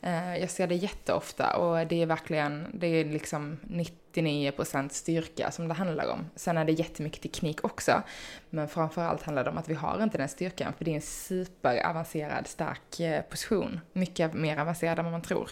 Eh, 0.04 0.38
jag 0.38 0.50
ser 0.50 0.68
det 0.68 0.76
jätteofta 0.76 1.58
och 1.58 1.88
det 1.88 2.02
är 2.02 2.06
verkligen, 2.06 2.68
det 2.74 2.88
är 2.88 3.06
liksom 3.06 3.58
99% 3.64 4.90
styrka 4.90 5.52
som 5.52 5.68
det 5.68 5.74
handlar 5.74 6.08
om. 6.12 6.26
Sen 6.36 6.58
är 6.58 6.66
det 6.66 6.72
jättemycket 6.72 7.22
teknik 7.22 7.66
också, 7.66 8.04
men 8.50 8.68
framförallt 8.68 9.24
handlar 9.24 9.44
det 9.44 9.50
om 9.50 9.58
att 9.58 9.70
vi 9.70 9.74
har 9.74 10.04
inte 10.04 10.18
den 10.18 10.30
styrkan, 10.30 10.74
för 10.78 10.86
det 10.86 10.92
är 10.92 10.96
en 10.96 11.02
superavancerad, 11.02 12.48
stark 12.48 13.00
eh, 13.00 13.22
position. 13.22 13.80
Mycket 13.94 14.34
mer 14.34 14.58
avancerad 14.58 15.00
än 15.00 15.06
vad 15.06 15.12
man 15.12 15.22
tror. 15.22 15.52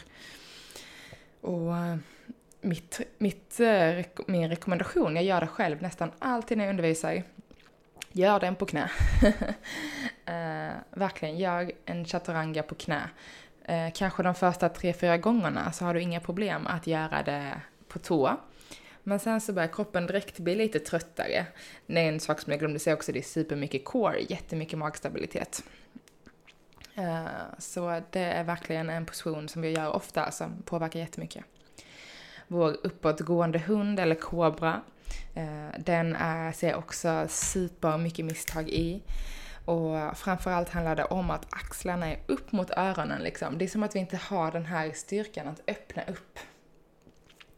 Och 1.41 1.77
eh, 1.77 1.95
mitt, 2.61 3.01
mitt, 3.17 3.59
eh, 3.59 4.05
min 4.27 4.49
rekommendation, 4.49 5.15
jag 5.15 5.25
gör 5.25 5.41
det 5.41 5.47
själv 5.47 5.81
nästan 5.81 6.11
alltid 6.19 6.57
när 6.57 6.65
jag 6.65 6.71
undervisar, 6.71 7.23
gör 8.11 8.39
den 8.39 8.55
på 8.55 8.65
knä. 8.65 8.89
uh, 9.23 10.75
verkligen, 10.99 11.37
gör 11.37 11.71
en 11.85 12.05
chaturanga 12.05 12.63
på 12.63 12.75
knä 12.75 13.09
eh, 13.69 13.91
kanske 13.93 14.23
de 14.23 14.35
första 14.35 14.69
tre, 14.69 14.93
fyra 14.93 15.17
gångerna 15.17 15.71
så 15.71 15.85
har 15.85 15.93
du 15.93 16.01
inga 16.01 16.19
problem 16.19 16.67
att 16.67 16.87
göra 16.87 17.23
det 17.23 17.61
på 17.87 17.99
tå. 17.99 18.37
Men 19.03 19.19
sen 19.19 19.41
så 19.41 19.53
börjar 19.53 19.69
kroppen 19.69 20.07
direkt 20.07 20.39
bli 20.39 20.55
lite 20.55 20.79
tröttare. 20.79 21.45
Det 21.85 21.99
är 21.99 22.09
en 22.09 22.19
sak 22.19 22.39
som 22.39 22.51
jag 22.51 22.59
glömde 22.59 22.79
säga 22.79 22.93
också, 22.93 23.11
det 23.11 23.19
är 23.19 23.23
supermycket 23.23 23.85
core, 23.85 24.19
jättemycket 24.19 24.79
magstabilitet. 24.79 25.63
Eh, 26.95 27.25
så 27.57 28.01
det 28.11 28.19
är 28.19 28.43
verkligen 28.43 28.89
en 28.89 29.05
position 29.05 29.49
som 29.49 29.61
vi 29.61 29.69
gör 29.69 29.95
ofta 29.95 30.31
som 30.31 30.61
påverkar 30.65 30.99
jättemycket. 30.99 31.43
Vår 32.47 32.77
uppåtgående 32.83 33.59
hund 33.59 33.99
eller 33.99 34.15
kobra, 34.15 34.81
eh, 35.35 35.79
den 35.79 36.15
är, 36.15 36.51
ser 36.51 36.69
jag 36.69 36.79
också 36.79 37.25
super 37.29 37.97
mycket 37.97 38.25
misstag 38.25 38.69
i. 38.69 39.01
Och 39.69 40.17
framförallt 40.17 40.69
handlar 40.69 40.95
det 40.95 41.05
om 41.05 41.29
att 41.29 41.53
axlarna 41.53 42.11
är 42.11 42.19
upp 42.27 42.51
mot 42.51 42.71
öronen 42.77 43.21
liksom. 43.21 43.57
Det 43.57 43.65
är 43.65 43.69
som 43.69 43.83
att 43.83 43.95
vi 43.95 43.99
inte 43.99 44.17
har 44.17 44.51
den 44.51 44.65
här 44.65 44.91
styrkan 44.91 45.47
att 45.47 45.61
öppna 45.67 46.03
upp 46.03 46.39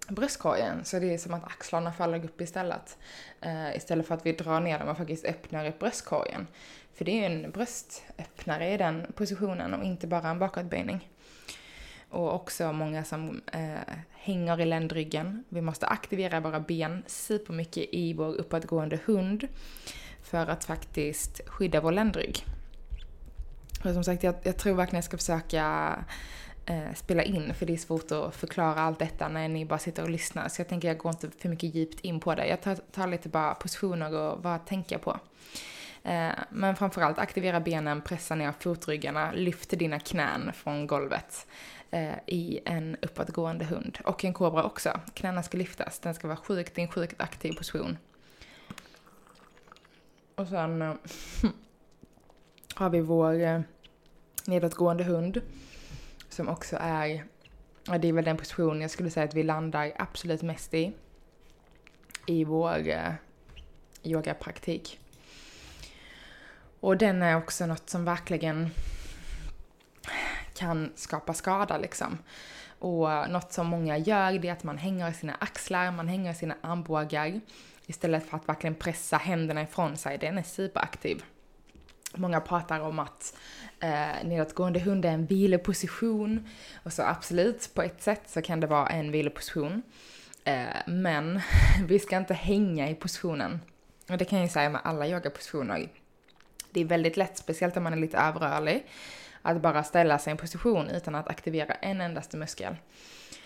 bröstkorgen. 0.07 0.85
Så 0.85 0.99
det 0.99 1.13
är 1.13 1.17
som 1.17 1.33
att 1.33 1.43
axlarna 1.43 1.93
faller 1.93 2.25
upp 2.25 2.41
istället. 2.41 2.97
Uh, 3.45 3.75
istället 3.75 4.07
för 4.07 4.15
att 4.15 4.25
vi 4.25 4.31
drar 4.31 4.59
ner 4.59 4.79
dem 4.79 4.87
och 4.87 4.97
faktiskt 4.97 5.25
öppnar 5.25 5.67
upp 5.67 5.79
bröstkorgen. 5.79 6.47
För 6.93 7.05
det 7.05 7.11
är 7.11 7.29
ju 7.29 7.35
en 7.35 7.51
bröstöppnare 7.51 8.73
i 8.73 8.77
den 8.77 9.13
positionen 9.15 9.73
och 9.73 9.83
inte 9.83 10.07
bara 10.07 10.29
en 10.29 10.39
bakåtböjning. 10.39 11.09
Och 12.09 12.35
också 12.35 12.73
många 12.73 13.03
som 13.03 13.41
uh, 13.55 13.95
hänger 14.11 14.61
i 14.61 14.65
ländryggen. 14.65 15.43
Vi 15.49 15.61
måste 15.61 15.87
aktivera 15.87 16.39
våra 16.39 16.59
ben 16.59 17.03
supermycket 17.07 17.85
i 17.91 18.13
vår 18.13 18.35
uppåtgående 18.35 18.99
hund 19.05 19.47
för 20.31 20.47
att 20.47 20.63
faktiskt 20.63 21.41
skydda 21.47 21.81
vår 21.81 21.91
ländrygg. 21.91 22.45
Och 23.83 23.93
som 23.93 24.03
sagt, 24.03 24.23
jag, 24.23 24.35
jag 24.43 24.57
tror 24.57 24.75
verkligen 24.75 24.97
jag 24.97 25.03
ska 25.03 25.17
försöka 25.17 25.95
eh, 26.65 26.93
spela 26.95 27.23
in 27.23 27.53
för 27.53 27.65
det 27.65 27.73
är 27.73 27.77
svårt 27.77 28.11
att 28.11 28.35
förklara 28.35 28.81
allt 28.81 28.99
detta 28.99 29.27
när 29.27 29.47
ni 29.47 29.65
bara 29.65 29.79
sitter 29.79 30.03
och 30.03 30.09
lyssnar. 30.09 30.49
Så 30.49 30.61
jag 30.61 30.67
tänker 30.67 30.87
jag 30.87 30.97
går 30.97 31.11
inte 31.11 31.29
för 31.39 31.49
mycket 31.49 31.75
djupt 31.75 31.99
in 31.99 32.19
på 32.19 32.35
det. 32.35 32.47
Jag 32.47 32.61
tar, 32.61 32.75
tar 32.75 33.07
lite 33.07 33.29
bara 33.29 33.53
positioner 33.53 34.13
och 34.13 34.43
vad 34.43 34.65
tänker 34.65 34.95
jag 34.95 35.01
på. 35.01 35.19
Eh, 36.03 36.31
men 36.49 36.75
framförallt 36.75 37.19
aktivera 37.19 37.59
benen, 37.59 38.01
pressa 38.01 38.35
ner 38.35 38.53
fotryggarna, 38.59 39.31
lyft 39.31 39.69
dina 39.69 39.99
knän 39.99 40.51
från 40.53 40.87
golvet 40.87 41.47
eh, 41.91 42.15
i 42.27 42.59
en 42.65 42.97
uppåtgående 43.01 43.65
hund. 43.65 43.97
Och 44.03 44.25
en 44.25 44.33
kobra 44.33 44.63
också. 44.63 44.99
Knäna 45.13 45.43
ska 45.43 45.57
lyftas, 45.57 45.99
den 45.99 46.13
ska 46.13 46.27
vara 46.27 46.37
sjukt, 46.37 46.77
i 46.77 46.81
en 46.81 46.87
sjukt 46.87 47.21
aktiv 47.21 47.53
position. 47.53 47.97
Och 50.35 50.47
sen 50.47 50.81
äh, 50.81 50.93
har 52.75 52.89
vi 52.89 53.01
vår 53.01 53.41
äh, 53.41 53.61
nedåtgående 54.45 55.03
hund 55.03 55.41
som 56.29 56.49
också 56.49 56.77
är, 56.79 57.25
ja, 57.87 57.97
det 57.97 58.07
är 58.07 58.13
väl 58.13 58.25
den 58.25 58.37
position 58.37 58.81
jag 58.81 58.91
skulle 58.91 59.09
säga 59.09 59.23
att 59.23 59.33
vi 59.33 59.43
landar 59.43 59.91
absolut 59.97 60.41
mest 60.41 60.73
i 60.73 60.93
i 62.25 62.43
vår 62.43 62.87
äh, 62.89 63.13
yogapraktik. 64.03 64.99
Och 66.79 66.97
den 66.97 67.21
är 67.21 67.37
också 67.37 67.65
något 67.65 67.89
som 67.89 68.05
verkligen 68.05 68.69
kan 70.53 70.91
skapa 70.95 71.33
skada 71.33 71.77
liksom. 71.77 72.17
Och 72.81 73.29
något 73.29 73.53
som 73.53 73.67
många 73.67 73.97
gör 73.97 74.39
det 74.39 74.47
är 74.47 74.51
att 74.51 74.63
man 74.63 74.77
hänger 74.77 75.09
i 75.09 75.13
sina 75.13 75.35
axlar, 75.39 75.91
man 75.91 76.07
hänger 76.07 76.31
i 76.31 76.35
sina 76.35 76.55
armbågar 76.61 77.41
istället 77.85 78.29
för 78.29 78.37
att 78.37 78.49
verkligen 78.49 78.75
pressa 78.75 79.17
händerna 79.17 79.61
ifrån 79.61 79.97
sig. 79.97 80.17
Den 80.17 80.37
är 80.37 80.43
superaktiv. 80.43 81.23
Många 82.15 82.41
pratar 82.41 82.79
om 82.79 82.99
att 82.99 83.37
eh, 83.79 84.23
nedåtgående 84.23 84.79
hund 84.79 85.05
är 85.05 85.09
en 85.09 85.25
viloposition. 85.25 86.49
Och 86.83 86.93
så 86.93 87.03
absolut, 87.03 87.73
på 87.73 87.81
ett 87.81 88.01
sätt 88.01 88.21
så 88.25 88.41
kan 88.41 88.59
det 88.59 88.67
vara 88.67 88.87
en 88.87 89.11
viloposition. 89.11 89.81
Eh, 90.43 90.65
men 90.87 91.41
vi 91.87 91.99
ska 91.99 92.17
inte 92.17 92.33
hänga 92.33 92.89
i 92.89 92.95
positionen. 92.95 93.59
Och 94.09 94.17
det 94.17 94.25
kan 94.25 94.39
jag 94.39 94.45
ju 94.45 94.51
säga 94.51 94.69
med 94.69 94.81
alla 94.83 95.07
yogapositioner. 95.07 95.89
Det 96.71 96.81
är 96.81 96.85
väldigt 96.85 97.17
lätt, 97.17 97.37
speciellt 97.37 97.77
om 97.77 97.83
man 97.83 97.93
är 97.93 97.97
lite 97.97 98.17
överrörlig, 98.17 98.85
att 99.41 99.61
bara 99.61 99.83
ställa 99.83 100.19
sig 100.19 100.31
i 100.31 100.33
en 100.33 100.37
position 100.37 100.89
utan 100.89 101.15
att 101.15 101.27
aktivera 101.27 101.73
en 101.73 102.01
endaste 102.01 102.37
muskel. 102.37 102.75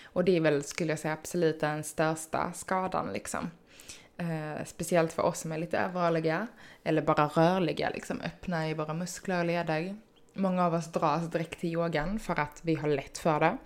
Och 0.04 0.24
det 0.24 0.38
är 0.38 0.42
väl, 0.42 0.64
skulle 0.64 0.92
jag 0.92 1.00
säga, 1.00 1.14
absolut 1.14 1.60
den 1.60 1.84
största 1.84 2.54
skadan 2.54 3.14
liksom. 3.14 3.52
Eh, 4.18 4.66
speciellt 4.66 5.14
för 5.14 5.24
oss 5.24 5.40
som 5.40 5.52
är 5.52 5.58
lite 5.58 5.78
överrörliga, 5.78 6.48
eller 6.84 7.02
bara 7.02 7.26
rörliga, 7.28 7.90
liksom 7.90 8.22
öppna 8.22 8.70
i 8.70 8.74
våra 8.74 8.94
muskler 8.94 9.40
och 9.40 9.46
leder. 9.46 9.96
Många 10.34 10.66
av 10.66 10.74
oss 10.74 10.92
dras 10.92 11.30
direkt 11.30 11.60
till 11.60 11.74
yogan 11.74 12.20
för 12.20 12.40
att 12.40 12.60
vi 12.62 12.76
har 12.76 12.88
lätt 12.88 13.18
för 13.18 13.40
det. 13.40 13.58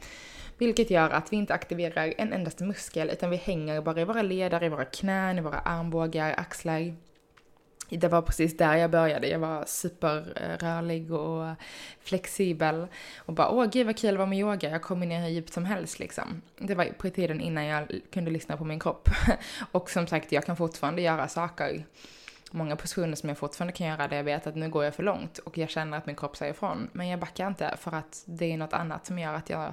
Vilket 0.58 0.90
gör 0.90 1.10
att 1.10 1.34
vi 1.34 1.38
inte 1.38 1.54
aktiverar 1.54 2.14
en 2.18 2.34
endaste 2.34 2.64
muskel 2.64 3.10
utan 3.10 3.30
vi 3.30 3.38
hänger 3.38 3.82
bara 3.82 4.02
i 4.02 4.04
våra 4.04 4.22
leder, 4.22 4.64
i 4.64 4.70
våra 4.70 4.86
knän, 4.86 5.38
i 5.38 5.42
våra 5.42 5.60
armbågar, 5.60 6.34
axlar, 6.38 6.96
det 7.98 8.08
var 8.08 8.22
precis 8.22 8.58
där 8.58 8.76
jag 8.76 8.92
började. 8.92 9.28
Jag 9.28 9.40
var 9.40 9.66
superrörlig 9.68 11.12
och 11.12 11.56
flexibel. 12.00 12.88
Och 13.18 13.34
bara, 13.34 13.50
åh 13.50 13.66
gud 13.66 13.86
vad 13.86 13.98
kul 13.98 14.10
att 14.10 14.18
vara 14.18 14.30
med 14.30 14.40
yoga. 14.40 14.70
Jag 14.70 14.82
kom 14.82 15.00
ner 15.00 15.22
hur 15.22 15.30
djupt 15.30 15.54
som 15.54 15.66
helst 15.66 16.00
liksom. 16.00 16.42
Det 16.58 16.76
var 16.76 16.86
på 16.86 17.10
tiden 17.10 17.42
innan 17.42 17.66
jag 17.66 18.00
kunde 18.12 18.32
lyssna 18.32 18.58
på 18.58 18.64
min 18.64 18.80
kropp. 18.80 19.10
och 19.72 19.90
som 19.90 20.08
sagt, 20.08 20.32
jag 20.32 20.46
kan 20.46 20.58
fortfarande 20.58 21.02
göra 21.02 21.28
saker. 21.28 21.86
Många 22.52 22.76
positioner 22.76 23.16
som 23.16 23.30
jag 23.30 23.38
fortfarande 23.38 23.74
kan 23.74 23.88
göra 23.88 24.08
där 24.08 24.18
jag 24.18 24.24
vet 24.24 24.48
att 24.48 24.56
nu 24.56 24.70
går 24.70 24.84
jag 24.84 24.96
för 24.96 25.04
långt 25.04 25.38
och 25.38 25.58
jag 25.58 25.70
känner 25.70 25.98
att 25.98 26.06
min 26.06 26.16
kropp 26.16 26.38
säger 26.38 26.54
ifrån. 26.54 26.90
Men 26.92 27.08
jag 27.08 27.20
backar 27.20 27.48
inte 27.48 27.76
för 27.80 27.92
att 27.92 28.24
det 28.26 28.54
är 28.54 28.58
något 28.58 28.74
annat 28.74 29.06
som 29.06 29.20
gör 29.20 29.34
att 29.34 29.50
jag 29.50 29.66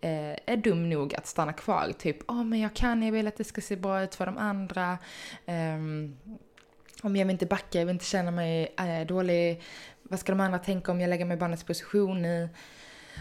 eh, 0.00 0.36
är 0.46 0.56
dum 0.56 0.90
nog 0.90 1.14
att 1.14 1.26
stanna 1.26 1.52
kvar. 1.52 1.92
Typ, 1.98 2.16
åh 2.28 2.44
men 2.44 2.60
jag 2.60 2.74
kan, 2.74 3.02
jag 3.02 3.12
vill 3.12 3.26
att 3.26 3.36
det 3.36 3.44
ska 3.44 3.60
se 3.60 3.76
bra 3.76 4.02
ut 4.02 4.14
för 4.14 4.26
de 4.26 4.38
andra. 4.38 4.98
Um, 5.46 6.16
om 7.02 7.16
jag 7.16 7.26
vill 7.26 7.34
inte 7.34 7.46
backa, 7.46 7.78
jag 7.78 7.86
vill 7.86 7.94
inte 7.94 8.04
känna 8.04 8.30
mig 8.30 8.74
äh, 8.78 9.06
dålig. 9.06 9.62
Vad 10.02 10.20
ska 10.20 10.32
de 10.32 10.40
andra 10.40 10.58
tänka 10.58 10.92
om 10.92 11.00
jag 11.00 11.08
lägger 11.08 11.24
mig 11.24 11.36
i 11.36 11.40
barnets 11.40 11.64
position 11.64 12.24
i? 12.24 12.48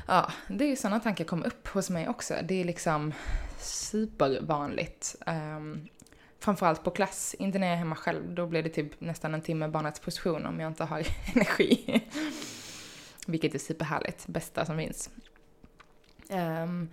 Ja, 0.08 0.32
det 0.48 0.64
är 0.64 0.70
ju 0.70 0.76
sådana 0.76 1.00
tankar 1.00 1.24
som 1.24 1.30
kommer 1.30 1.48
upp 1.48 1.68
hos 1.68 1.90
mig 1.90 2.10
också. 2.10 2.34
Det 2.44 2.62
är 2.62 2.66
liksom 2.66 3.14
supervanligt. 3.60 5.16
Um, 5.26 5.88
framförallt 6.40 6.84
på 6.84 6.92
klass, 6.92 7.36
inte 7.40 7.60
när 7.60 7.68
jag 7.68 7.74
är 7.74 7.78
hemma 7.78 7.96
själv. 7.96 8.34
Då 8.36 8.46
blir 8.46 8.64
det 8.64 8.70
typ 8.70 9.02
nästan 9.02 9.34
en 9.34 9.42
timme 9.42 9.68
barnets 9.68 10.00
position 10.00 10.46
om 10.46 10.60
jag 10.60 10.68
inte 10.68 10.84
har 10.84 11.08
energi. 11.36 12.04
Vilket 13.28 13.56
är 13.56 13.60
superhärligt, 13.60 14.28
bästa 14.28 14.66
som 14.66 14.78
finns. 14.78 15.10
Um, 16.30 16.90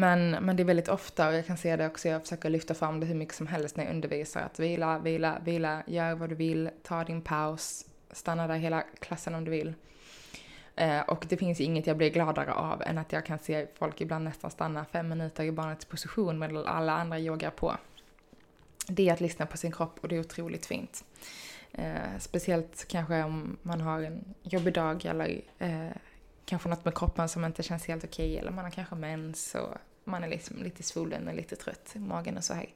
men, 0.00 0.30
men 0.30 0.56
det 0.56 0.62
är 0.62 0.64
väldigt 0.64 0.88
ofta, 0.88 1.28
och 1.28 1.34
jag 1.34 1.46
kan 1.46 1.56
se 1.56 1.76
det 1.76 1.86
också, 1.86 2.08
jag 2.08 2.22
försöker 2.22 2.50
lyfta 2.50 2.74
fram 2.74 3.00
det 3.00 3.06
hur 3.06 3.14
mycket 3.14 3.34
som 3.34 3.46
helst 3.46 3.76
när 3.76 3.84
jag 3.84 3.94
undervisar, 3.94 4.40
att 4.40 4.58
vila, 4.58 4.98
vila, 4.98 5.38
vila, 5.44 5.82
gör 5.86 6.14
vad 6.14 6.28
du 6.28 6.34
vill, 6.34 6.70
ta 6.82 7.04
din 7.04 7.22
paus, 7.22 7.84
stanna 8.10 8.46
där 8.46 8.56
hela 8.56 8.84
klassen 9.00 9.34
om 9.34 9.44
du 9.44 9.50
vill. 9.50 9.74
Eh, 10.76 11.00
och 11.00 11.26
det 11.28 11.36
finns 11.36 11.60
inget 11.60 11.86
jag 11.86 11.96
blir 11.96 12.10
gladare 12.10 12.52
av 12.52 12.82
än 12.82 12.98
att 12.98 13.12
jag 13.12 13.26
kan 13.26 13.38
se 13.38 13.66
folk 13.74 14.00
ibland 14.00 14.24
nästan 14.24 14.50
stanna 14.50 14.84
fem 14.84 15.08
minuter 15.08 15.44
i 15.44 15.52
barnets 15.52 15.84
position 15.84 16.38
medan 16.38 16.66
alla 16.66 16.92
andra 16.92 17.18
yogar 17.18 17.50
på. 17.50 17.76
Det 18.86 19.08
är 19.08 19.12
att 19.12 19.20
lyssna 19.20 19.46
på 19.46 19.56
sin 19.56 19.72
kropp 19.72 19.98
och 20.00 20.08
det 20.08 20.16
är 20.16 20.20
otroligt 20.20 20.66
fint. 20.66 21.04
Eh, 21.72 22.18
speciellt 22.18 22.88
kanske 22.88 23.22
om 23.22 23.56
man 23.62 23.80
har 23.80 24.02
en 24.02 24.34
jobbig 24.42 24.74
dag 24.74 25.04
eller 25.04 25.40
eh, 25.58 25.96
kanske 26.44 26.68
något 26.68 26.84
med 26.84 26.94
kroppen 26.94 27.28
som 27.28 27.44
inte 27.44 27.62
känns 27.62 27.86
helt 27.86 28.04
okej 28.04 28.30
okay, 28.30 28.38
eller 28.38 28.50
man 28.50 28.64
har 28.64 28.70
kanske 28.70 28.94
mens 28.94 29.54
och 29.54 29.76
man 30.04 30.24
är 30.24 30.28
liksom 30.28 30.62
lite 30.62 30.82
svullen 30.82 31.28
och 31.28 31.34
lite 31.34 31.56
trött 31.56 31.90
i 31.92 31.98
magen 31.98 32.36
och 32.36 32.44
så 32.44 32.54
här. 32.54 32.68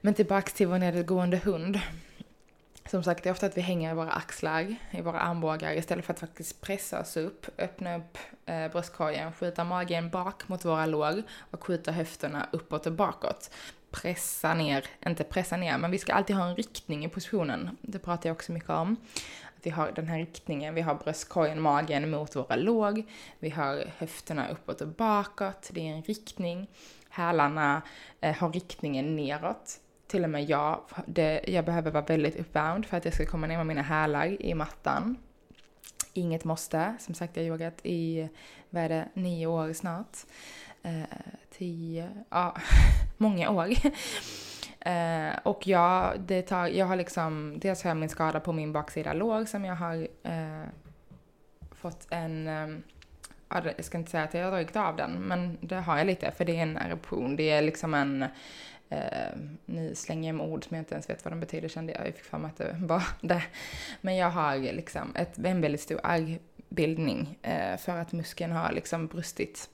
Men 0.00 0.14
tillbaks 0.14 0.52
till 0.52 0.66
vår 0.66 0.78
nedåtgående 0.78 1.36
hund. 1.36 1.80
Som 2.90 3.02
sagt, 3.02 3.22
det 3.22 3.28
är 3.28 3.32
ofta 3.32 3.46
att 3.46 3.56
vi 3.56 3.60
hänger 3.60 3.90
i 3.90 3.94
våra 3.94 4.12
axlar, 4.12 4.76
i 4.90 5.00
våra 5.00 5.20
armbågar 5.20 5.72
istället 5.72 6.04
för 6.04 6.12
att 6.12 6.20
faktiskt 6.20 6.60
pressa 6.60 7.00
oss 7.00 7.16
upp, 7.16 7.46
öppna 7.58 7.96
upp 7.96 8.18
eh, 8.46 8.68
bröstkorgen, 8.68 9.32
skjuta 9.32 9.64
magen 9.64 10.10
bak 10.10 10.48
mot 10.48 10.64
våra 10.64 10.86
lår 10.86 11.22
och 11.50 11.64
skjuta 11.64 11.92
höfterna 11.92 12.48
uppåt 12.50 12.86
och 12.86 12.92
bakåt. 12.92 13.50
Pressa 13.90 14.54
ner, 14.54 14.86
inte 15.06 15.24
pressa 15.24 15.56
ner, 15.56 15.78
men 15.78 15.90
vi 15.90 15.98
ska 15.98 16.12
alltid 16.12 16.36
ha 16.36 16.48
en 16.48 16.56
riktning 16.56 17.04
i 17.04 17.08
positionen. 17.08 17.76
Det 17.80 17.98
pratar 17.98 18.28
jag 18.28 18.34
också 18.34 18.52
mycket 18.52 18.70
om 18.70 18.96
vi 19.66 19.70
har 19.70 19.92
den 19.92 20.08
här 20.08 20.18
riktningen, 20.18 20.74
vi 20.74 20.80
har 20.80 20.94
bröstkorgen, 20.94 21.60
magen 21.60 22.10
mot 22.10 22.36
våra 22.36 22.56
låg, 22.56 23.04
vi 23.38 23.50
har 23.50 23.84
höfterna 23.98 24.48
uppåt 24.48 24.80
och 24.80 24.88
bakåt, 24.88 25.70
det 25.72 25.80
är 25.80 25.92
en 25.92 26.02
riktning. 26.02 26.70
Hälarna 27.08 27.82
eh, 28.20 28.36
har 28.36 28.52
riktningen 28.52 29.16
neråt. 29.16 29.80
Till 30.06 30.24
och 30.24 30.30
med 30.30 30.44
jag, 30.44 30.80
det, 31.06 31.44
jag 31.46 31.64
behöver 31.64 31.90
vara 31.90 32.04
väldigt 32.04 32.36
uppvärmd 32.36 32.86
för 32.86 32.96
att 32.96 33.04
jag 33.04 33.14
ska 33.14 33.26
komma 33.26 33.46
ner 33.46 33.56
med 33.56 33.66
mina 33.66 33.82
hälar 33.82 34.42
i 34.42 34.54
mattan. 34.54 35.16
Inget 36.12 36.44
måste, 36.44 36.96
som 37.00 37.14
sagt 37.14 37.36
jag 37.36 37.42
har 37.42 37.48
yogat 37.48 37.80
i, 37.82 38.28
vad 38.70 38.82
är 38.82 38.88
det, 38.88 39.08
nio 39.14 39.46
år 39.46 39.72
snart. 39.72 40.16
Eh, 40.82 41.02
tio, 41.58 42.24
ja, 42.28 42.56
många 43.16 43.50
år. 43.50 43.68
Eh, 44.86 45.38
och 45.42 45.66
jag, 45.66 46.20
det 46.20 46.42
tar, 46.42 46.66
jag 46.66 46.86
har 46.86 46.96
liksom, 46.96 47.58
dels 47.58 47.82
har 47.82 47.90
jag 47.90 47.96
min 47.96 48.08
skada 48.08 48.40
på 48.40 48.52
min 48.52 48.72
baksida 48.72 49.12
lår 49.12 49.44
som 49.44 49.64
jag 49.64 49.74
har 49.74 50.08
eh, 50.22 50.64
fått 51.70 52.06
en, 52.10 52.48
eh, 52.48 52.68
jag 53.76 53.84
ska 53.84 53.98
inte 53.98 54.10
säga 54.10 54.24
att 54.24 54.34
jag 54.34 54.44
har 54.44 54.50
dragit 54.50 54.76
av 54.76 54.96
den, 54.96 55.12
men 55.12 55.58
det 55.60 55.74
har 55.74 55.98
jag 55.98 56.06
lite 56.06 56.30
för 56.30 56.44
det 56.44 56.56
är 56.56 56.62
en 56.62 56.76
eruption. 56.76 57.36
Det 57.36 57.50
är 57.50 57.62
liksom 57.62 57.94
en, 57.94 58.22
eh, 58.88 59.36
nu 59.64 59.94
slänger 59.94 60.28
jag 60.28 60.36
med 60.36 60.46
ord 60.46 60.64
som 60.64 60.74
jag 60.76 60.80
inte 60.80 60.94
ens 60.94 61.10
vet 61.10 61.24
vad 61.24 61.32
de 61.32 61.40
betyder 61.40 61.68
kände 61.68 61.92
jag. 61.92 62.06
Jag 62.06 62.14
fick 62.14 62.24
för 62.24 62.38
mig 62.38 62.48
att 62.48 62.56
det 62.56 62.76
var 62.80 63.02
det. 63.20 63.42
Men 64.00 64.16
jag 64.16 64.30
har 64.30 64.56
liksom 64.56 65.16
ett, 65.16 65.38
en 65.38 65.60
väldigt 65.60 65.80
stor 65.80 66.00
ärrbildning 66.04 67.38
eh, 67.42 67.76
för 67.76 67.96
att 67.96 68.12
muskeln 68.12 68.52
har 68.52 68.72
liksom 68.72 69.06
brustit. 69.06 69.70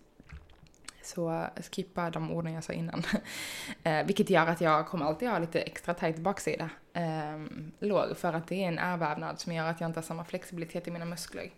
Så 1.03 1.47
skippa 1.71 2.11
de 2.11 2.31
orden 2.31 2.53
jag 2.53 2.65
sa 2.65 2.73
innan. 2.73 3.03
eh, 3.83 4.07
vilket 4.07 4.31
gör 4.31 4.47
att 4.47 4.61
jag 4.61 4.87
kommer 4.87 5.07
alltid 5.07 5.29
ha 5.29 5.39
lite 5.39 5.61
extra 5.61 5.95
tajt 5.95 6.19
baksida 6.19 6.71
eh, 6.93 7.39
lår 7.79 8.15
för 8.15 8.33
att 8.33 8.47
det 8.47 8.65
är 8.65 8.69
en 8.69 8.79
ärrvävnad 8.79 9.41
som 9.41 9.53
gör 9.53 9.69
att 9.69 9.81
jag 9.81 9.91
inte 9.91 10.01
har 10.01 10.05
samma 10.05 10.25
flexibilitet 10.25 10.89
i 10.89 10.91
mina 10.91 11.05
muskler. 11.05 11.51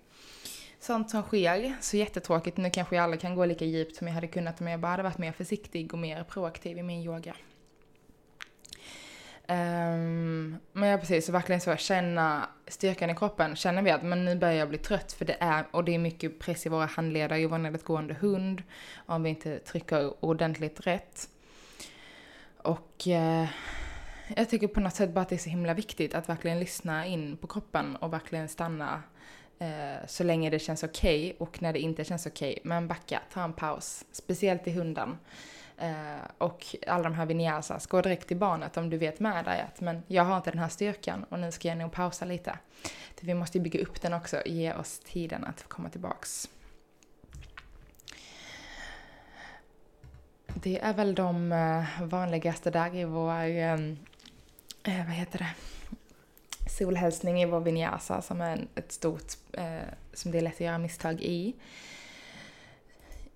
Sånt 0.78 1.10
som 1.10 1.22
sker, 1.22 1.76
så 1.80 1.96
jättetråkigt. 1.96 2.56
Nu 2.56 2.70
kanske 2.70 2.96
jag 2.96 3.02
aldrig 3.02 3.20
kan 3.20 3.34
gå 3.34 3.44
lika 3.44 3.64
djupt 3.64 3.96
som 3.96 4.06
jag 4.06 4.14
hade 4.14 4.26
kunnat 4.26 4.60
om 4.60 4.66
jag 4.66 4.80
bara 4.80 4.90
hade 4.90 5.02
varit 5.02 5.18
mer 5.18 5.32
försiktig 5.32 5.92
och 5.92 5.98
mer 5.98 6.24
proaktiv 6.24 6.78
i 6.78 6.82
min 6.82 7.02
yoga. 7.02 7.34
Um, 9.48 10.58
men 10.72 10.88
ja 10.88 10.98
precis, 10.98 11.26
så 11.26 11.32
verkligen 11.32 11.60
så 11.60 11.76
känna 11.76 12.48
styrkan 12.68 13.10
i 13.10 13.14
kroppen. 13.14 13.56
Känner 13.56 13.82
vi 13.82 13.90
att 13.90 14.02
men 14.02 14.24
nu 14.24 14.36
börjar 14.36 14.54
jag 14.54 14.68
bli 14.68 14.78
trött 14.78 15.12
för 15.12 15.24
det 15.24 15.36
är, 15.40 15.66
och 15.70 15.84
det 15.84 15.94
är 15.94 15.98
mycket 15.98 16.38
press 16.38 16.66
i 16.66 16.68
våra 16.68 16.86
handleder 16.86 17.36
i 17.36 17.46
vår 17.46 17.58
nedåtgående 17.58 18.14
hund. 18.14 18.62
Om 19.06 19.22
vi 19.22 19.28
inte 19.28 19.58
trycker 19.58 20.24
ordentligt 20.24 20.86
rätt. 20.86 21.28
Och 22.56 23.06
uh, 23.06 23.48
jag 24.36 24.50
tycker 24.50 24.66
på 24.66 24.80
något 24.80 24.94
sätt 24.94 25.14
bara 25.14 25.20
att 25.20 25.28
det 25.28 25.34
är 25.34 25.38
så 25.38 25.50
himla 25.50 25.74
viktigt 25.74 26.14
att 26.14 26.28
verkligen 26.28 26.60
lyssna 26.60 27.06
in 27.06 27.36
på 27.36 27.46
kroppen 27.46 27.96
och 27.96 28.12
verkligen 28.12 28.48
stanna 28.48 29.02
uh, 29.62 30.06
så 30.06 30.24
länge 30.24 30.50
det 30.50 30.58
känns 30.58 30.82
okej 30.82 31.24
okay, 31.24 31.36
och 31.38 31.62
när 31.62 31.72
det 31.72 31.78
inte 31.78 32.04
känns 32.04 32.26
okej. 32.26 32.50
Okay. 32.50 32.60
Men 32.64 32.88
backa, 32.88 33.20
ta 33.32 33.44
en 33.44 33.52
paus. 33.52 34.04
Speciellt 34.12 34.66
i 34.66 34.70
hunden. 34.70 35.18
Eh, 35.78 36.24
och 36.38 36.76
alla 36.86 37.02
de 37.02 37.14
här 37.14 37.26
vinyasas, 37.26 37.86
gå 37.86 38.00
direkt 38.00 38.28
till 38.28 38.36
barnet 38.36 38.76
om 38.76 38.90
du 38.90 38.98
vet 38.98 39.20
med 39.20 39.44
dig 39.44 39.60
att 39.60 39.80
men 39.80 40.02
jag 40.06 40.24
har 40.24 40.36
inte 40.36 40.50
den 40.50 40.60
här 40.60 40.68
styrkan 40.68 41.24
och 41.24 41.38
nu 41.38 41.52
ska 41.52 41.68
jag 41.68 41.78
nog 41.78 41.92
pausa 41.92 42.24
lite. 42.24 42.58
För 43.16 43.26
vi 43.26 43.34
måste 43.34 43.58
ju 43.58 43.64
bygga 43.64 43.80
upp 43.80 44.02
den 44.02 44.12
också, 44.12 44.42
ge 44.46 44.74
oss 44.74 44.98
tiden 44.98 45.44
att 45.44 45.68
komma 45.68 45.88
tillbaks. 45.88 46.48
Det 50.46 50.80
är 50.80 50.94
väl 50.94 51.14
de 51.14 51.52
eh, 51.52 52.02
vanligaste 52.02 52.70
där 52.70 52.94
i 52.94 53.04
vår, 53.04 53.30
eh, 53.30 53.72
eh, 54.82 55.04
vad 55.06 55.14
heter 55.14 55.38
det, 55.38 55.54
solhälsning 56.70 57.42
i 57.42 57.46
vår 57.46 57.60
vinyasa 57.60 58.22
som 58.22 58.40
är 58.40 58.66
ett 58.74 58.92
stort, 58.92 59.32
eh, 59.52 59.78
som 60.12 60.30
det 60.30 60.38
är 60.38 60.42
lätt 60.42 60.54
att 60.54 60.60
göra 60.60 60.78
misstag 60.78 61.20
i. 61.22 61.54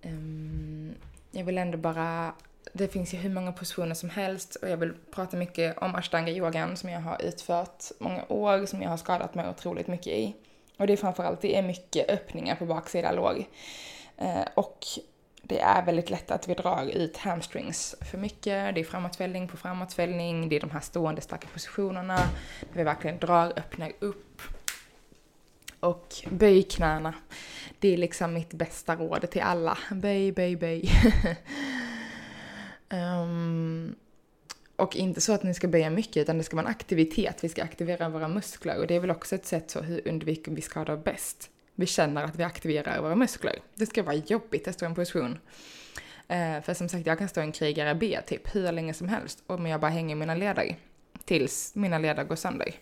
Um, 0.01 0.95
jag 1.31 1.43
vill 1.43 1.57
ändå 1.57 1.77
bara, 1.77 2.33
det 2.73 2.87
finns 2.87 3.13
ju 3.13 3.17
hur 3.17 3.29
många 3.29 3.51
positioner 3.51 3.95
som 3.95 4.09
helst 4.09 4.55
och 4.55 4.69
jag 4.69 4.77
vill 4.77 4.93
prata 5.11 5.37
mycket 5.37 5.77
om 5.77 5.95
ashtanga-yogan 5.95 6.75
som 6.75 6.89
jag 6.89 6.99
har 6.99 7.21
utfört 7.21 7.83
många 7.99 8.25
år, 8.27 8.65
som 8.65 8.81
jag 8.81 8.89
har 8.89 8.97
skadat 8.97 9.35
mig 9.35 9.49
otroligt 9.49 9.87
mycket 9.87 10.13
i. 10.13 10.35
Och 10.77 10.87
det 10.87 10.93
är 10.93 10.97
framförallt, 10.97 11.41
det 11.41 11.57
är 11.57 11.61
mycket 11.61 12.09
öppningar 12.09 12.55
på 12.55 12.65
baksida 12.65 13.11
låg. 13.11 13.45
Eh, 14.17 14.47
och 14.55 14.85
det 15.41 15.59
är 15.59 15.85
väldigt 15.85 16.09
lätt 16.09 16.31
att 16.31 16.47
vi 16.47 16.53
drar 16.53 16.85
ut 16.85 17.17
hamstrings 17.17 17.95
för 18.01 18.17
mycket. 18.17 18.75
Det 18.75 18.81
är 18.81 18.83
framåtfällning 18.83 19.47
på 19.47 19.57
framåtfällning, 19.57 20.49
det 20.49 20.55
är 20.55 20.59
de 20.59 20.71
här 20.71 20.79
stående 20.79 21.21
starka 21.21 21.47
positionerna 21.53 22.15
där 22.59 22.77
vi 22.77 22.83
verkligen 22.83 23.19
drar, 23.19 23.53
öppnar 23.55 23.91
upp. 23.99 24.41
Och 25.79 26.15
böj 26.29 26.63
knäna. 26.63 27.13
Det 27.79 27.93
är 27.93 27.97
liksom 27.97 28.33
mitt 28.33 28.53
bästa 28.53 28.95
råd 28.95 29.31
till 29.31 29.41
alla. 29.41 29.77
Böj, 29.91 30.31
böj, 30.31 30.55
böj. 30.55 30.89
um, 32.89 33.95
och 34.75 34.95
inte 34.95 35.21
så 35.21 35.33
att 35.33 35.43
ni 35.43 35.53
ska 35.53 35.67
böja 35.67 35.89
mycket, 35.89 36.17
utan 36.17 36.37
det 36.37 36.43
ska 36.43 36.55
vara 36.55 36.65
en 36.65 36.71
aktivitet. 36.71 37.43
Vi 37.43 37.49
ska 37.49 37.63
aktivera 37.63 38.09
våra 38.09 38.27
muskler 38.27 38.79
och 38.79 38.87
det 38.87 38.95
är 38.95 38.99
väl 38.99 39.11
också 39.11 39.35
ett 39.35 39.45
sätt 39.45 39.71
så 39.71 39.81
hur 39.81 40.07
undviker 40.07 40.51
vi 40.51 40.61
skador 40.61 40.97
bäst. 40.97 41.49
Vi 41.75 41.85
känner 41.85 42.23
att 42.23 42.35
vi 42.35 42.43
aktiverar 42.43 43.01
våra 43.01 43.15
muskler. 43.15 43.59
Det 43.75 43.85
ska 43.85 44.03
vara 44.03 44.15
jobbigt 44.15 44.67
att 44.67 44.73
stå 44.73 44.85
i 44.85 44.87
en 44.87 44.95
position. 44.95 45.31
Uh, 46.31 46.61
för 46.61 46.73
som 46.73 46.89
sagt, 46.89 47.07
jag 47.07 47.17
kan 47.17 47.29
stå 47.29 47.41
i 47.41 47.43
en 47.43 47.51
krigare 47.51 47.95
B 47.95 48.19
typ 48.27 48.55
hur 48.55 48.71
länge 48.71 48.93
som 48.93 49.07
helst 49.07 49.43
om 49.47 49.65
jag 49.65 49.81
bara 49.81 49.91
hänger 49.91 50.15
mina 50.15 50.35
leder 50.35 50.75
tills 51.25 51.75
mina 51.75 51.99
leder 51.99 52.23
går 52.23 52.35
sönder. 52.35 52.75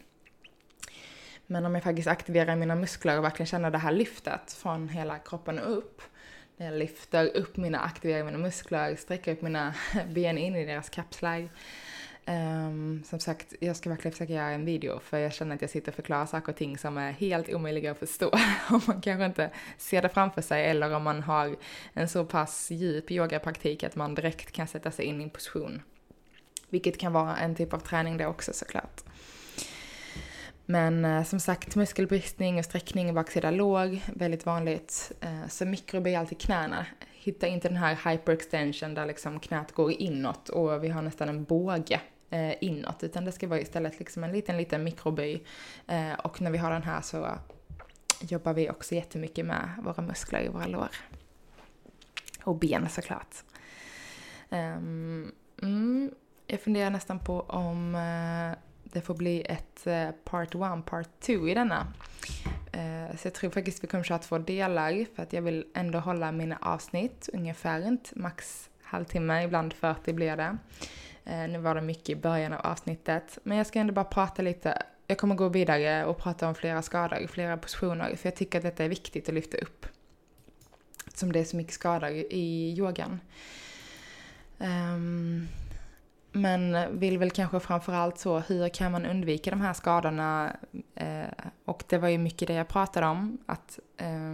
Men 1.48 1.66
om 1.66 1.76
jag 1.76 1.84
faktiskt 1.84 2.08
aktiverar 2.08 2.56
mina 2.56 2.76
muskler 2.76 3.18
och 3.18 3.24
verkligen 3.24 3.48
känner 3.48 3.72
det 3.72 3.78
här 3.78 3.92
lyftet 3.92 4.54
från 4.54 4.90
hela 4.90 5.20
kroppen 5.20 5.60
och 5.60 5.78
upp. 5.78 6.02
När 6.58 6.66
jag 6.66 6.80
lyfter 6.80 7.38
upp 7.38 7.58
mina, 7.58 7.80
aktiverar 7.80 8.24
mina 8.24 8.38
muskler, 8.38 8.96
sträcker 8.96 9.32
upp 9.32 9.42
mina 9.42 9.74
ben 10.14 10.38
in 10.38 10.56
i 10.56 10.66
deras 10.66 10.90
kapslar. 10.90 11.50
Um, 12.26 13.04
som 13.04 13.20
sagt, 13.20 13.54
jag 13.60 13.76
ska 13.76 13.90
verkligen 13.90 14.12
försöka 14.12 14.34
göra 14.34 14.50
en 14.50 14.66
video 14.66 15.00
för 15.00 15.18
jag 15.18 15.34
känner 15.34 15.56
att 15.56 15.62
jag 15.62 15.70
sitter 15.70 15.92
och 15.92 15.96
förklarar 15.96 16.26
saker 16.26 16.52
och 16.52 16.58
ting 16.58 16.78
som 16.78 16.98
är 16.98 17.12
helt 17.12 17.54
omöjliga 17.54 17.92
att 17.92 18.00
förstå. 18.00 18.30
om 18.70 18.82
man 18.88 19.02
kanske 19.02 19.26
inte 19.26 19.50
ser 19.78 20.02
det 20.02 20.10
framför 20.10 20.42
sig 20.42 20.66
eller 20.66 20.96
om 20.96 21.04
man 21.04 21.24
har 21.24 21.56
en 21.94 22.10
så 22.10 22.26
pass 22.26 22.72
djup 22.72 23.12
yogapraktik 23.12 23.84
att 23.84 23.96
man 23.96 24.16
direkt 24.16 24.52
kan 24.52 24.68
sätta 24.68 24.92
sig 24.92 25.06
in 25.06 25.22
i 25.22 25.24
en 25.24 25.30
position. 25.30 25.82
Vilket 26.70 26.98
kan 26.98 27.14
vara 27.14 27.38
en 27.38 27.56
typ 27.56 27.74
av 27.74 27.80
träning 27.80 28.18
det 28.18 28.28
också 28.28 28.54
såklart. 28.54 29.04
Men 30.70 31.06
eh, 31.06 31.24
som 31.24 31.40
sagt, 31.40 31.76
muskelbristning 31.76 32.60
och 32.60 32.66
sträckning 32.66 33.10
i 33.10 33.14
baksida 33.14 33.52
låg, 33.52 34.02
väldigt 34.14 34.46
vanligt. 34.46 35.12
Eh, 35.22 35.48
så 35.48 35.66
mikroböj 35.66 36.16
alltid 36.16 36.40
knäna. 36.40 36.86
Hitta 37.12 37.48
inte 37.48 37.68
den 37.68 37.78
här 37.78 38.12
hyperextension 38.12 38.94
där 38.94 39.06
liksom 39.06 39.40
knät 39.40 39.72
går 39.72 39.92
inåt 39.92 40.50
och 40.50 40.84
vi 40.84 40.88
har 40.88 41.02
nästan 41.02 41.30
en 41.30 41.44
båge 41.44 42.02
eh, 42.30 42.64
inåt, 42.64 43.04
utan 43.04 43.26
det 43.26 43.32
ska 43.32 43.48
vara 43.48 43.60
istället 43.60 44.00
liksom 44.00 44.24
en 44.24 44.32
liten, 44.32 44.58
liten 44.58 44.84
mikroböj. 44.84 45.44
Eh, 45.88 46.14
och 46.14 46.42
när 46.42 46.52
vi 46.52 46.58
har 46.58 46.72
den 46.72 46.84
här 46.84 47.02
så 47.02 47.28
jobbar 48.22 48.54
vi 48.54 48.70
också 48.70 48.96
jättemycket 48.96 49.46
med 49.46 49.70
våra 49.84 50.02
muskler 50.02 50.42
i 50.42 50.48
våra 50.48 50.68
lår. 50.68 50.90
Och 52.44 52.56
ben 52.56 52.90
såklart. 52.90 53.36
Um, 54.50 55.32
mm, 55.62 56.12
jag 56.48 56.62
funderar 56.62 56.90
nästan 56.90 57.20
på 57.20 57.42
om 57.42 57.96
eh, 57.96 58.58
det 58.98 59.02
får 59.02 59.16
bli 59.16 59.42
ett 59.50 59.88
eh, 59.88 60.10
part 60.24 60.56
one, 60.56 60.82
part 60.82 61.20
two 61.20 61.50
i 61.50 61.54
denna. 61.54 61.88
Eh, 62.72 63.18
så 63.18 63.28
jag 63.28 63.34
tror 63.34 63.50
faktiskt 63.50 63.84
vi 63.84 63.88
kommer 63.88 64.04
köra 64.04 64.20
två 64.20 64.38
delar 64.38 65.06
för 65.16 65.24
att 65.24 65.34
jag 65.34 65.42
vill 65.42 65.66
ändå 65.74 66.00
hålla 66.00 66.32
mina 66.32 66.58
avsnitt 66.62 67.30
ungefär 67.34 67.98
max 68.16 68.70
halvtimme, 68.82 69.44
ibland 69.44 69.74
40 69.74 70.14
blir 70.14 70.38
det. 70.38 70.58
Eh, 71.26 71.50
nu 71.50 71.58
var 71.58 71.76
det 71.76 71.82
mycket 71.82 72.10
i 72.10 72.16
början 72.16 72.54
av 72.54 72.66
avsnittet, 72.66 73.38
men 73.44 73.58
jag 73.58 73.68
ska 73.68 73.80
ändå 73.80 73.94
bara 73.94 74.06
prata 74.06 74.42
lite. 74.42 74.84
Jag 75.08 75.18
kommer 75.18 75.36
gå 75.36 75.50
vidare 75.50 76.06
och 76.06 76.18
prata 76.18 76.48
om 76.48 76.56
flera 76.56 76.82
skador, 76.82 77.28
flera 77.28 77.58
positioner, 77.58 78.16
för 78.16 78.28
jag 78.28 78.36
tycker 78.36 78.58
att 78.58 78.64
detta 78.64 78.84
är 78.84 78.90
viktigt 78.90 79.30
att 79.30 79.36
lyfta 79.36 79.58
upp. 79.58 79.86
Som 81.14 81.32
det 81.32 81.40
är 81.40 81.44
så 81.44 81.58
mycket 81.58 81.74
skador 81.74 82.10
i 82.10 82.76
yogan. 82.78 83.20
Um, 84.58 85.48
men 86.38 87.00
vill 87.00 87.18
väl 87.18 87.32
kanske 87.32 87.60
framförallt 87.60 88.20
så, 88.20 88.40
hur 88.40 88.70
kan 88.70 88.92
man 88.92 89.06
undvika 89.06 89.50
de 89.50 89.62
här 89.62 89.74
skadorna? 89.74 90.56
Eh, 90.96 91.26
och 91.66 91.84
det 91.88 91.98
var 91.98 92.08
ju 92.08 92.18
mycket 92.18 92.48
det 92.48 92.54
jag 92.54 92.68
pratade 92.68 93.08
om, 93.08 93.38
att 93.46 93.80
eh, 93.98 94.34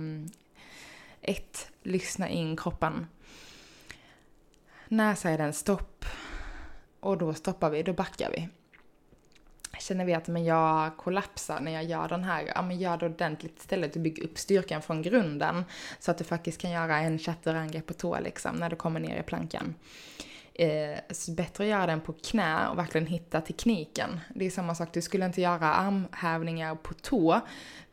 ett, 1.21 1.71
lyssna 1.83 2.29
in 2.29 2.57
kroppen. 2.57 3.07
När 4.87 5.15
säger 5.15 5.37
den 5.37 5.53
stopp? 5.53 6.05
Och 6.99 7.17
då 7.17 7.33
stoppar 7.33 7.69
vi, 7.69 7.83
då 7.83 7.93
backar 7.93 8.31
vi. 8.31 8.49
Känner 9.79 10.05
vi 10.05 10.13
att 10.13 10.27
men 10.27 10.45
jag 10.45 10.97
kollapsar 10.97 11.59
när 11.59 11.71
jag 11.71 11.83
gör 11.83 12.07
den 12.07 12.23
här, 12.23 12.43
ja 12.55 12.61
men 12.61 12.79
gör 12.79 12.97
det 12.97 13.05
ordentligt 13.05 13.59
istället 13.59 13.95
och 13.95 14.01
bygg 14.01 14.19
upp 14.23 14.37
styrkan 14.37 14.81
från 14.81 15.01
grunden. 15.01 15.65
Så 15.99 16.11
att 16.11 16.17
du 16.17 16.23
faktiskt 16.23 16.61
kan 16.61 16.71
göra 16.71 16.97
en 16.97 17.19
chatterangrepp 17.19 17.85
på 17.85 17.93
tå 17.93 18.19
liksom, 18.19 18.55
när 18.55 18.69
du 18.69 18.75
kommer 18.75 18.99
ner 18.99 19.19
i 19.19 19.23
plankan 19.23 19.75
eh, 20.53 20.99
bättre 21.35 21.63
att 21.63 21.69
göra 21.69 21.85
den 21.85 22.01
på 22.01 22.13
knä 22.13 22.67
och 22.67 22.77
verkligen 22.77 23.07
hitta 23.07 23.41
tekniken. 23.41 24.19
Det 24.35 24.45
är 24.45 24.49
samma 24.49 24.75
sak, 24.75 24.89
du 24.93 25.01
skulle 25.01 25.25
inte 25.25 25.41
göra 25.41 25.73
armhävningar 25.73 26.75
på 26.75 26.93
tå, 26.93 27.41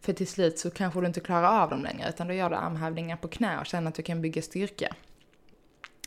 för 0.01 0.13
till 0.13 0.27
slut 0.27 0.59
så 0.59 0.71
kanske 0.71 1.01
du 1.01 1.07
inte 1.07 1.21
klarar 1.21 1.63
av 1.63 1.71
dem 1.71 1.83
längre, 1.83 2.09
utan 2.09 2.27
då 2.27 2.35
gör 2.35 2.51
du 2.51 2.57
armhävningar 2.57 3.17
på 3.17 3.29
knä 3.29 3.61
och 3.61 3.67
känner 3.67 3.89
att 3.89 3.95
du 3.95 4.03
kan 4.03 4.23
bygga 4.23 4.43
styrka. 4.43 4.95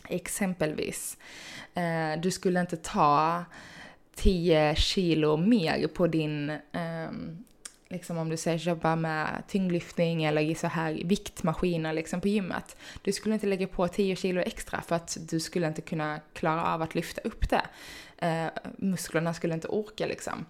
Exempelvis, 0.10 1.18
eh, 1.74 2.22
du 2.22 2.32
skulle 2.32 2.60
inte 2.60 2.78
ta 2.78 3.46
10 4.16 4.76
kilo 4.76 5.38
mer 5.38 5.88
på 5.88 6.08
din 6.08 6.50
eh, 6.50 7.12
liksom 7.94 8.18
om 8.18 8.30
du 8.30 8.38
säger 8.38 8.58
jobba 8.58 8.96
med 8.96 9.44
tyngdlyftning 9.48 10.24
eller 10.24 10.42
i 10.42 10.56
så 10.56 10.68
här 10.68 11.02
viktmaskiner 11.06 11.94
liksom 11.94 12.22
på 12.22 12.28
gymmet. 12.28 12.78
Du 13.02 13.12
skulle 13.12 13.36
inte 13.36 13.48
lägga 13.48 13.68
på 13.68 13.88
10 13.88 14.16
kilo 14.16 14.42
extra 14.42 14.82
för 14.82 14.96
att 14.96 15.18
du 15.30 15.40
skulle 15.40 15.68
inte 15.68 15.82
kunna 15.82 16.20
klara 16.34 16.74
av 16.74 16.82
att 16.82 16.96
lyfta 16.96 17.22
upp 17.22 17.50
det. 17.50 17.62
Eh, 18.18 18.48
musklerna 18.78 19.34
skulle 19.34 19.54
inte 19.54 19.68
orka 19.68 20.06
liksom. 20.06 20.46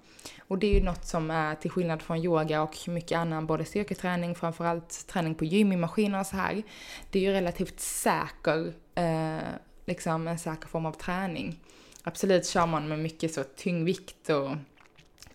Och 0.47 0.57
det 0.57 0.67
är 0.67 0.73
ju 0.73 0.83
något 0.83 1.05
som 1.05 1.31
är 1.31 1.55
till 1.55 1.71
skillnad 1.71 2.01
från 2.01 2.17
yoga 2.17 2.61
och 2.61 2.77
mycket 2.87 3.17
annan, 3.17 3.45
både 3.45 3.65
styrketräning, 3.65 4.35
framförallt 4.35 5.07
träning 5.07 5.35
på 5.35 5.45
gym 5.45 5.71
i 5.71 5.77
maskiner 5.77 6.19
och 6.19 6.25
så 6.25 6.35
här. 6.35 6.63
Det 7.11 7.19
är 7.19 7.23
ju 7.23 7.31
relativt 7.31 7.79
säker, 7.79 8.73
eh, 8.95 9.47
liksom 9.85 10.27
en 10.27 10.39
säker 10.39 10.67
form 10.67 10.85
av 10.85 10.91
träning. 10.91 11.59
Absolut 12.03 12.47
kör 12.47 12.65
man 12.65 12.87
med 12.87 12.99
mycket 12.99 13.33
så 13.33 13.43
tyngdvikt 13.43 14.29
och 14.29 14.49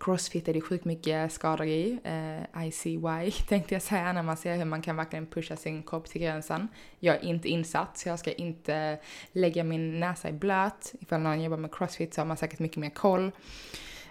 Crossfit 0.00 0.48
är 0.48 0.54
det 0.54 0.60
sjukt 0.60 0.84
mycket 0.84 1.32
skador 1.32 1.66
i. 1.66 1.98
Eh, 2.04 2.66
ICY 2.66 3.30
tänkte 3.48 3.74
jag 3.74 3.82
säga 3.82 4.12
när 4.12 4.22
man 4.22 4.36
ser 4.36 4.56
hur 4.56 4.64
man 4.64 4.82
kan 4.82 4.96
verkligen 4.96 5.26
pusha 5.26 5.56
sin 5.56 5.82
kropp 5.82 6.08
till 6.08 6.20
gränsen. 6.20 6.68
Jag 6.98 7.16
är 7.16 7.24
inte 7.24 7.48
insatt 7.48 7.98
så 7.98 8.08
jag 8.08 8.18
ska 8.18 8.32
inte 8.32 8.98
lägga 9.32 9.64
min 9.64 10.00
näsa 10.00 10.28
i 10.28 10.32
blöt. 10.32 10.94
Ifall 11.00 11.20
någon 11.20 11.42
jobbar 11.42 11.56
med 11.56 11.74
crossfit 11.74 12.14
så 12.14 12.20
har 12.20 12.26
man 12.26 12.36
säkert 12.36 12.58
mycket 12.58 12.76
mer 12.76 12.90
koll. 12.90 13.32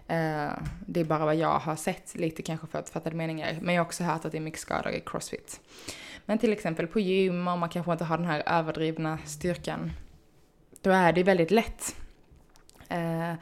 Eh, 0.08 0.52
det 0.86 1.00
är 1.00 1.04
bara 1.04 1.26
vad 1.26 1.36
jag 1.36 1.60
har 1.60 1.76
sett 1.76 2.16
lite 2.16 2.42
kanske 2.42 2.68
för 2.68 2.80
att 2.80 2.90
fatta 2.90 3.12
meningar. 3.12 3.58
Men 3.62 3.76
jag 3.76 3.82
har 3.82 3.86
också 3.86 4.04
hört 4.04 4.26
att 4.26 4.32
det 4.32 4.38
är 4.38 4.42
mycket 4.42 4.60
skador 4.60 4.92
i 4.92 5.04
crossfit. 5.06 5.62
Men 6.26 6.38
till 6.38 6.54
exempel 6.54 6.88
på 6.88 7.00
gym 7.00 7.48
om 7.48 7.60
man 7.60 7.70
kanske 7.70 7.92
inte 7.92 8.04
har 8.04 8.18
den 8.18 8.28
här 8.28 8.44
överdrivna 8.46 9.18
styrkan. 9.26 9.92
Då 10.82 10.92
är 10.92 11.14
det 11.14 11.24
väldigt 11.24 11.52
lätt. 11.52 11.96
Eh, 12.90 13.34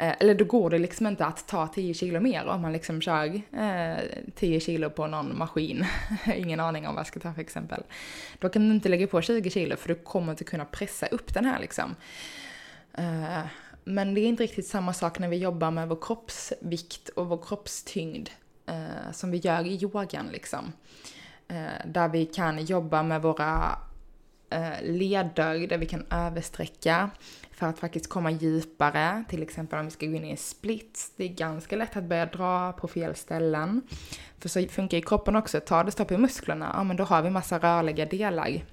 Eh, 0.00 0.14
eller 0.20 0.34
då 0.34 0.44
går 0.44 0.70
det 0.70 0.78
liksom 0.78 1.06
inte 1.06 1.26
att 1.26 1.48
ta 1.48 1.66
10 1.66 1.94
kilo 1.94 2.20
mer 2.20 2.46
om 2.46 2.62
man 2.62 2.72
liksom 2.72 3.00
kör 3.00 3.42
eh, 3.52 3.98
10 4.34 4.60
kilo 4.60 4.90
på 4.90 5.06
någon 5.06 5.38
maskin. 5.38 5.86
Ingen 6.36 6.60
aning 6.60 6.86
om 6.86 6.94
vad 6.94 7.00
jag 7.00 7.06
ska 7.06 7.20
ta 7.20 7.32
för 7.32 7.40
exempel. 7.40 7.82
Då 8.38 8.48
kan 8.48 8.68
du 8.68 8.74
inte 8.74 8.88
lägga 8.88 9.06
på 9.06 9.22
20 9.22 9.50
kilo 9.50 9.76
för 9.76 9.88
du 9.88 9.94
kommer 9.94 10.32
inte 10.32 10.44
kunna 10.44 10.64
pressa 10.64 11.06
upp 11.06 11.34
den 11.34 11.44
här 11.44 11.60
liksom. 11.60 11.96
Eh, 12.92 13.40
men 13.84 14.14
det 14.14 14.20
är 14.20 14.26
inte 14.26 14.42
riktigt 14.42 14.66
samma 14.66 14.92
sak 14.92 15.18
när 15.18 15.28
vi 15.28 15.36
jobbar 15.36 15.70
med 15.70 15.88
vår 15.88 15.98
kroppsvikt 16.00 17.08
och 17.08 17.28
vår 17.28 17.42
kroppstyngd 17.46 18.30
eh, 18.66 19.12
som 19.12 19.30
vi 19.30 19.38
gör 19.38 19.66
i 19.66 19.82
yogan 19.82 20.28
liksom. 20.32 20.72
Eh, 21.48 21.86
där 21.86 22.08
vi 22.08 22.26
kan 22.26 22.64
jobba 22.64 23.02
med 23.02 23.22
våra 23.22 23.78
eh, 24.50 24.82
leder, 24.82 25.66
där 25.66 25.78
vi 25.78 25.86
kan 25.86 26.06
översträcka 26.10 27.10
för 27.60 27.66
att 27.66 27.78
faktiskt 27.78 28.08
komma 28.08 28.30
djupare, 28.30 29.24
till 29.28 29.42
exempel 29.42 29.78
om 29.78 29.84
vi 29.84 29.90
ska 29.90 30.06
gå 30.06 30.14
in 30.14 30.24
i 30.24 30.30
en 30.30 30.36
splits, 30.36 31.12
Det 31.16 31.24
är 31.24 31.28
ganska 31.28 31.76
lätt 31.76 31.96
att 31.96 32.04
börja 32.04 32.26
dra 32.26 32.72
på 32.72 32.88
fel 32.88 33.14
ställen. 33.14 33.82
För 34.38 34.48
så 34.48 34.66
funkar 34.68 34.96
ju 34.96 35.02
kroppen 35.02 35.36
också, 35.36 35.60
tar 35.60 35.84
det 35.84 35.90
stopp 35.90 36.12
i 36.12 36.16
musklerna, 36.16 36.70
ja 36.74 36.84
men 36.84 36.96
då 36.96 37.04
har 37.04 37.22
vi 37.22 37.30
massa 37.30 37.58
rörliga 37.58 38.06
delar. 38.06 38.64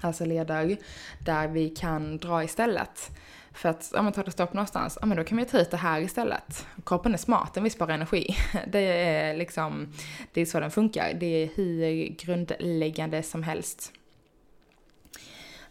Alltså 0.00 0.24
leder 0.24 0.76
där 1.24 1.48
vi 1.48 1.68
kan 1.68 2.18
dra 2.18 2.44
istället. 2.44 3.10
För 3.52 3.68
att, 3.68 3.90
ja 3.94 4.02
men 4.02 4.12
tar 4.12 4.24
det 4.24 4.30
stopp 4.30 4.52
någonstans, 4.52 4.98
ja 5.00 5.06
men 5.06 5.16
då 5.16 5.24
kan 5.24 5.38
vi 5.38 5.44
ta 5.44 5.58
ut 5.58 5.70
det 5.70 5.76
här 5.76 6.00
istället. 6.00 6.66
Kroppen 6.86 7.14
är 7.14 7.18
smart, 7.18 7.54
den 7.54 7.62
vill 7.62 7.72
spara 7.72 7.94
energi. 7.94 8.36
Det 8.66 8.78
är 8.80 9.36
liksom, 9.36 9.92
det 10.32 10.40
är 10.40 10.46
så 10.46 10.60
den 10.60 10.70
funkar. 10.70 11.14
Det 11.14 11.26
är 11.26 11.48
hur 11.54 12.08
grundläggande 12.08 13.22
som 13.22 13.42
helst. 13.42 13.92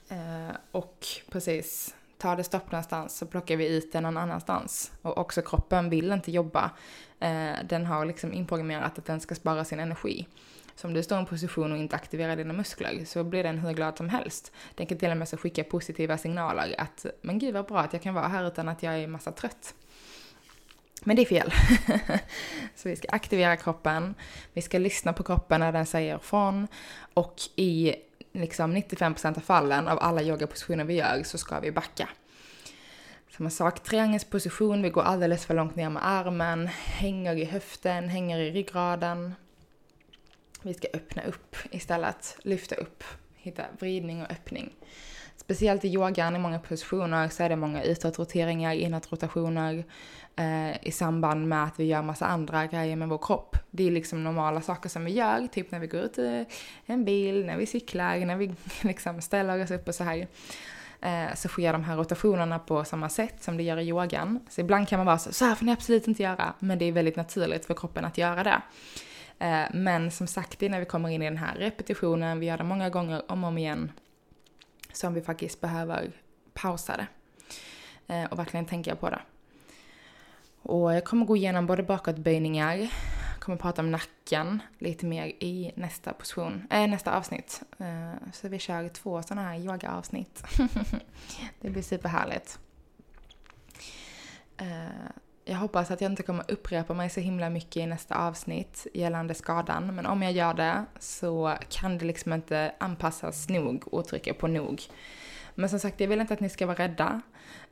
Eh, 0.09 0.55
och 0.71 1.05
precis, 1.31 1.95
tar 2.17 2.35
det 2.35 2.43
stopp 2.43 2.71
någonstans 2.71 3.17
så 3.17 3.25
plockar 3.25 3.55
vi 3.55 3.77
ut 3.77 3.91
den 3.91 4.03
någon 4.03 4.17
annanstans. 4.17 4.91
Och 5.01 5.17
också 5.17 5.41
kroppen 5.41 5.89
vill 5.89 6.11
inte 6.11 6.31
jobba. 6.31 6.71
Eh, 7.19 7.53
den 7.69 7.85
har 7.85 8.05
liksom 8.05 8.33
inprogrammerat 8.33 8.99
att 8.99 9.05
den 9.05 9.19
ska 9.19 9.35
spara 9.35 9.65
sin 9.65 9.79
energi. 9.79 10.27
Så 10.75 10.87
om 10.87 10.93
du 10.93 11.03
står 11.03 11.17
i 11.17 11.19
en 11.19 11.25
position 11.25 11.71
och 11.71 11.77
inte 11.77 11.95
aktiverar 11.95 12.35
dina 12.35 12.53
muskler 12.53 13.05
så 13.05 13.23
blir 13.23 13.43
den 13.43 13.59
hur 13.59 13.73
glad 13.73 13.97
som 13.97 14.09
helst. 14.09 14.51
Den 14.75 14.85
kan 14.85 14.97
till 14.97 15.11
och 15.11 15.17
med 15.17 15.29
så 15.29 15.37
skicka 15.37 15.63
positiva 15.63 16.17
signaler 16.17 16.75
att 16.77 17.05
men 17.21 17.39
gud 17.39 17.53
vad 17.53 17.65
bra 17.65 17.79
att 17.79 17.93
jag 17.93 18.01
kan 18.01 18.13
vara 18.13 18.27
här 18.27 18.47
utan 18.47 18.69
att 18.69 18.83
jag 18.83 18.99
är 18.99 19.07
massa 19.07 19.31
trött. 19.31 19.73
Men 21.03 21.15
det 21.15 21.21
är 21.21 21.25
fel. 21.25 21.53
så 22.75 22.89
vi 22.89 22.95
ska 22.95 23.07
aktivera 23.11 23.55
kroppen, 23.55 24.15
vi 24.53 24.61
ska 24.61 24.77
lyssna 24.77 25.13
på 25.13 25.23
kroppen 25.23 25.59
när 25.59 25.71
den 25.71 25.85
säger 25.85 26.17
från 26.17 26.67
och 27.13 27.35
i 27.55 27.95
liksom 28.41 28.75
95% 28.75 29.37
av 29.37 29.41
fallen 29.41 29.87
av 29.87 29.99
alla 30.01 30.21
yogapositioner 30.21 30.83
vi 30.83 30.93
gör 30.93 31.23
så 31.23 31.37
ska 31.37 31.59
vi 31.59 31.71
backa. 31.71 32.09
Samma 33.37 33.49
sak, 33.49 33.83
triangelsposition, 33.83 34.81
vi 34.81 34.89
går 34.89 35.01
alldeles 35.01 35.45
för 35.45 35.53
långt 35.53 35.75
ner 35.75 35.89
med 35.89 36.07
armen, 36.07 36.67
hänger 36.67 37.35
i 37.35 37.45
höften, 37.45 38.09
hänger 38.09 38.39
i 38.39 38.51
ryggraden. 38.51 39.35
Vi 40.61 40.73
ska 40.73 40.87
öppna 40.93 41.23
upp 41.23 41.55
istället, 41.71 42.37
lyfta 42.41 42.75
upp, 42.75 43.03
hitta 43.35 43.63
vridning 43.79 44.21
och 44.21 44.31
öppning. 44.31 44.73
Speciellt 45.47 45.85
i 45.85 45.87
yogan 45.87 46.35
i 46.35 46.39
många 46.39 46.59
positioner 46.59 47.29
så 47.29 47.43
är 47.43 47.49
det 47.49 47.55
många 47.55 47.83
utåtroteringar, 47.83 48.73
inåtrotationer 48.73 49.83
eh, 50.35 50.87
i 50.87 50.91
samband 50.91 51.47
med 51.47 51.63
att 51.63 51.79
vi 51.79 51.83
gör 51.83 52.01
massa 52.01 52.25
andra 52.25 52.65
grejer 52.65 52.95
med 52.95 53.09
vår 53.09 53.17
kropp. 53.17 53.57
Det 53.71 53.87
är 53.87 53.91
liksom 53.91 54.23
normala 54.23 54.61
saker 54.61 54.89
som 54.89 55.05
vi 55.05 55.11
gör, 55.11 55.47
typ 55.47 55.71
när 55.71 55.79
vi 55.79 55.87
går 55.87 56.01
ut 56.01 56.17
i 56.17 56.45
en 56.85 57.05
bil, 57.05 57.45
när 57.45 57.57
vi 57.57 57.65
cyklar, 57.65 58.25
när 58.25 58.35
vi 58.35 58.55
liksom 58.81 59.21
ställer 59.21 59.63
oss 59.63 59.71
upp 59.71 59.87
och 59.87 59.95
så 59.95 60.03
här. 60.03 60.27
Eh, 61.01 61.35
så 61.35 61.47
sker 61.47 61.73
de 61.73 61.83
här 61.83 61.97
rotationerna 61.97 62.59
på 62.59 62.83
samma 62.83 63.09
sätt 63.09 63.43
som 63.43 63.57
det 63.57 63.63
gör 63.63 63.77
i 63.77 63.87
yogan. 63.87 64.39
Så 64.49 64.61
ibland 64.61 64.87
kan 64.87 64.99
man 64.99 65.05
vara 65.05 65.17
så, 65.17 65.33
så 65.33 65.45
här 65.45 65.55
får 65.55 65.65
ni 65.65 65.71
absolut 65.71 66.07
inte 66.07 66.23
göra, 66.23 66.53
men 66.59 66.79
det 66.79 66.85
är 66.85 66.91
väldigt 66.91 67.15
naturligt 67.15 67.65
för 67.65 67.73
kroppen 67.73 68.05
att 68.05 68.17
göra 68.17 68.43
det. 68.43 68.61
Eh, 69.39 69.65
men 69.73 70.11
som 70.11 70.27
sagt, 70.27 70.59
det 70.59 70.65
är 70.65 70.69
när 70.69 70.79
vi 70.79 70.85
kommer 70.85 71.09
in 71.09 71.21
i 71.21 71.25
den 71.25 71.37
här 71.37 71.55
repetitionen, 71.55 72.39
vi 72.39 72.45
gör 72.45 72.57
det 72.57 72.63
många 72.63 72.89
gånger 72.89 73.31
om 73.31 73.43
och 73.43 73.47
om 73.47 73.57
igen, 73.57 73.91
som 74.97 75.13
vi 75.13 75.21
faktiskt 75.21 75.61
behöver 75.61 76.11
pausa 76.53 76.97
det. 76.97 77.07
Eh, 78.13 78.25
och 78.25 78.39
verkligen 78.39 78.65
tänka 78.65 78.95
på 78.95 79.09
det. 79.09 79.21
Och 80.61 80.93
jag 80.93 81.03
kommer 81.03 81.25
gå 81.25 81.35
igenom 81.35 81.65
både 81.65 81.83
bakåtböjningar, 81.83 82.93
kommer 83.39 83.57
prata 83.57 83.81
om 83.81 83.91
nacken 83.91 84.61
lite 84.77 85.05
mer 85.05 85.25
i 85.25 85.71
nästa 85.75 86.13
position, 86.13 86.67
äh, 86.69 86.87
nästa 86.87 87.17
avsnitt. 87.17 87.61
Eh, 87.79 88.31
så 88.33 88.47
vi 88.47 88.59
kör 88.59 88.89
två 88.89 89.23
sådana 89.23 89.49
här 89.49 89.59
yogaavsnitt. 89.59 90.43
det 91.61 91.69
blir 91.69 91.81
superhärligt. 91.81 92.59
Eh, 94.57 95.09
jag 95.49 95.57
hoppas 95.57 95.91
att 95.91 96.01
jag 96.01 96.11
inte 96.11 96.23
kommer 96.23 96.43
upprepa 96.47 96.93
mig 96.93 97.09
så 97.09 97.19
himla 97.19 97.49
mycket 97.49 97.77
i 97.77 97.85
nästa 97.85 98.15
avsnitt 98.15 98.87
gällande 98.93 99.33
skadan, 99.33 99.95
men 99.95 100.05
om 100.05 100.23
jag 100.23 100.31
gör 100.31 100.53
det 100.53 100.85
så 100.99 101.57
kan 101.69 101.97
det 101.97 102.05
liksom 102.05 102.33
inte 102.33 102.71
anpassas 102.77 103.49
nog 103.49 103.93
och 103.93 104.07
trycka 104.07 104.33
på 104.33 104.47
nog. 104.47 104.81
Men 105.55 105.69
som 105.69 105.79
sagt, 105.79 105.99
jag 105.99 106.07
vill 106.07 106.21
inte 106.21 106.33
att 106.33 106.39
ni 106.39 106.49
ska 106.49 106.65
vara 106.65 106.77
rädda. 106.77 107.21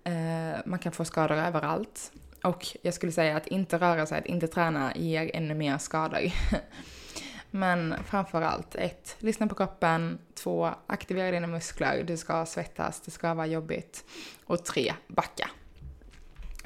Eh, 0.03 0.59
man 0.65 0.79
kan 0.79 0.91
få 0.91 1.05
skador 1.05 1.35
överallt. 1.35 2.11
Och 2.43 2.67
jag 2.81 2.93
skulle 2.93 3.11
säga 3.11 3.37
att 3.37 3.47
inte 3.47 3.77
röra 3.77 4.05
sig, 4.05 4.19
att 4.19 4.25
inte 4.25 4.47
träna 4.47 4.95
ger 4.95 5.31
ännu 5.33 5.53
mer 5.53 5.77
skador. 5.77 6.19
Men 7.51 7.95
framför 8.05 8.41
allt, 8.41 8.75
ett, 8.75 9.15
lyssna 9.19 9.47
på 9.47 9.55
kroppen. 9.55 10.19
Två, 10.33 10.69
aktivera 10.87 11.31
dina 11.31 11.47
muskler. 11.47 12.03
Du 12.03 12.17
ska 12.17 12.45
svettas, 12.45 13.01
det 13.01 13.11
ska 13.11 13.33
vara 13.33 13.47
jobbigt. 13.47 14.05
Och 14.45 14.65
tre, 14.65 14.93
backa. 15.07 15.49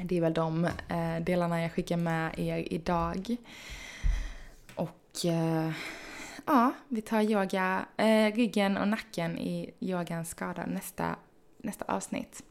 Det 0.03 0.17
är 0.17 0.21
väl 0.21 0.33
de 0.33 0.65
eh, 0.65 1.19
delarna 1.21 1.61
jag 1.61 1.71
skickar 1.71 1.97
med 1.97 2.39
er 2.39 2.73
idag. 2.73 3.35
Och 4.75 5.25
eh, 5.25 5.71
ja, 6.45 6.71
vi 6.87 7.01
tar 7.01 7.21
yoga, 7.21 7.85
eh, 7.97 8.35
ryggen 8.35 8.77
och 8.77 8.87
nacken 8.87 9.37
i 9.37 9.73
yogans 9.79 10.29
skada 10.29 10.65
nästa, 10.65 11.15
nästa 11.57 11.85
avsnitt. 11.85 12.43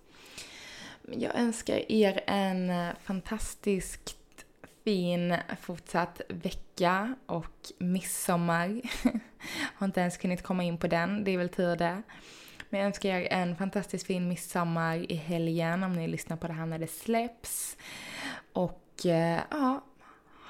Jag 1.02 1.34
önskar 1.34 1.92
er 1.92 2.20
en 2.26 2.70
eh, 2.70 2.88
fantastiskt 3.02 4.16
fin 4.84 5.36
fortsatt 5.60 6.20
vecka 6.28 7.14
och 7.26 7.72
midsommar. 7.78 8.80
Har 9.74 9.86
inte 9.86 10.00
ens 10.00 10.16
kunnat 10.16 10.42
komma 10.42 10.62
in 10.62 10.78
på 10.78 10.86
den, 10.86 11.24
det 11.24 11.30
är 11.30 11.38
väl 11.38 11.48
tur 11.48 11.76
det. 11.76 12.02
Men 12.70 12.80
jag 12.80 12.86
önskar 12.86 13.08
er 13.08 13.28
en 13.30 13.56
fantastiskt 13.56 14.06
fin 14.06 14.28
midsommar 14.28 15.12
i 15.12 15.14
helgen 15.14 15.84
om 15.84 15.92
ni 15.92 16.08
lyssnar 16.08 16.36
på 16.36 16.46
det 16.46 16.52
här 16.52 16.66
när 16.66 16.78
det 16.78 16.90
släpps. 16.90 17.76
Och 18.52 19.06
eh, 19.06 19.40
ja, 19.50 19.84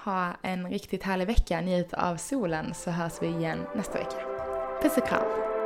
ha 0.05 0.33
en 0.43 0.71
riktigt 0.71 1.03
härlig 1.03 1.27
vecka, 1.27 1.61
njut 1.61 1.95
av 1.95 2.17
solen 2.17 2.75
så 2.75 2.91
hörs 2.91 3.23
vi 3.23 3.27
igen 3.27 3.67
nästa 3.77 3.99
vecka. 3.99 4.17
Puss 4.83 4.97
och 4.97 5.09
kram! 5.09 5.58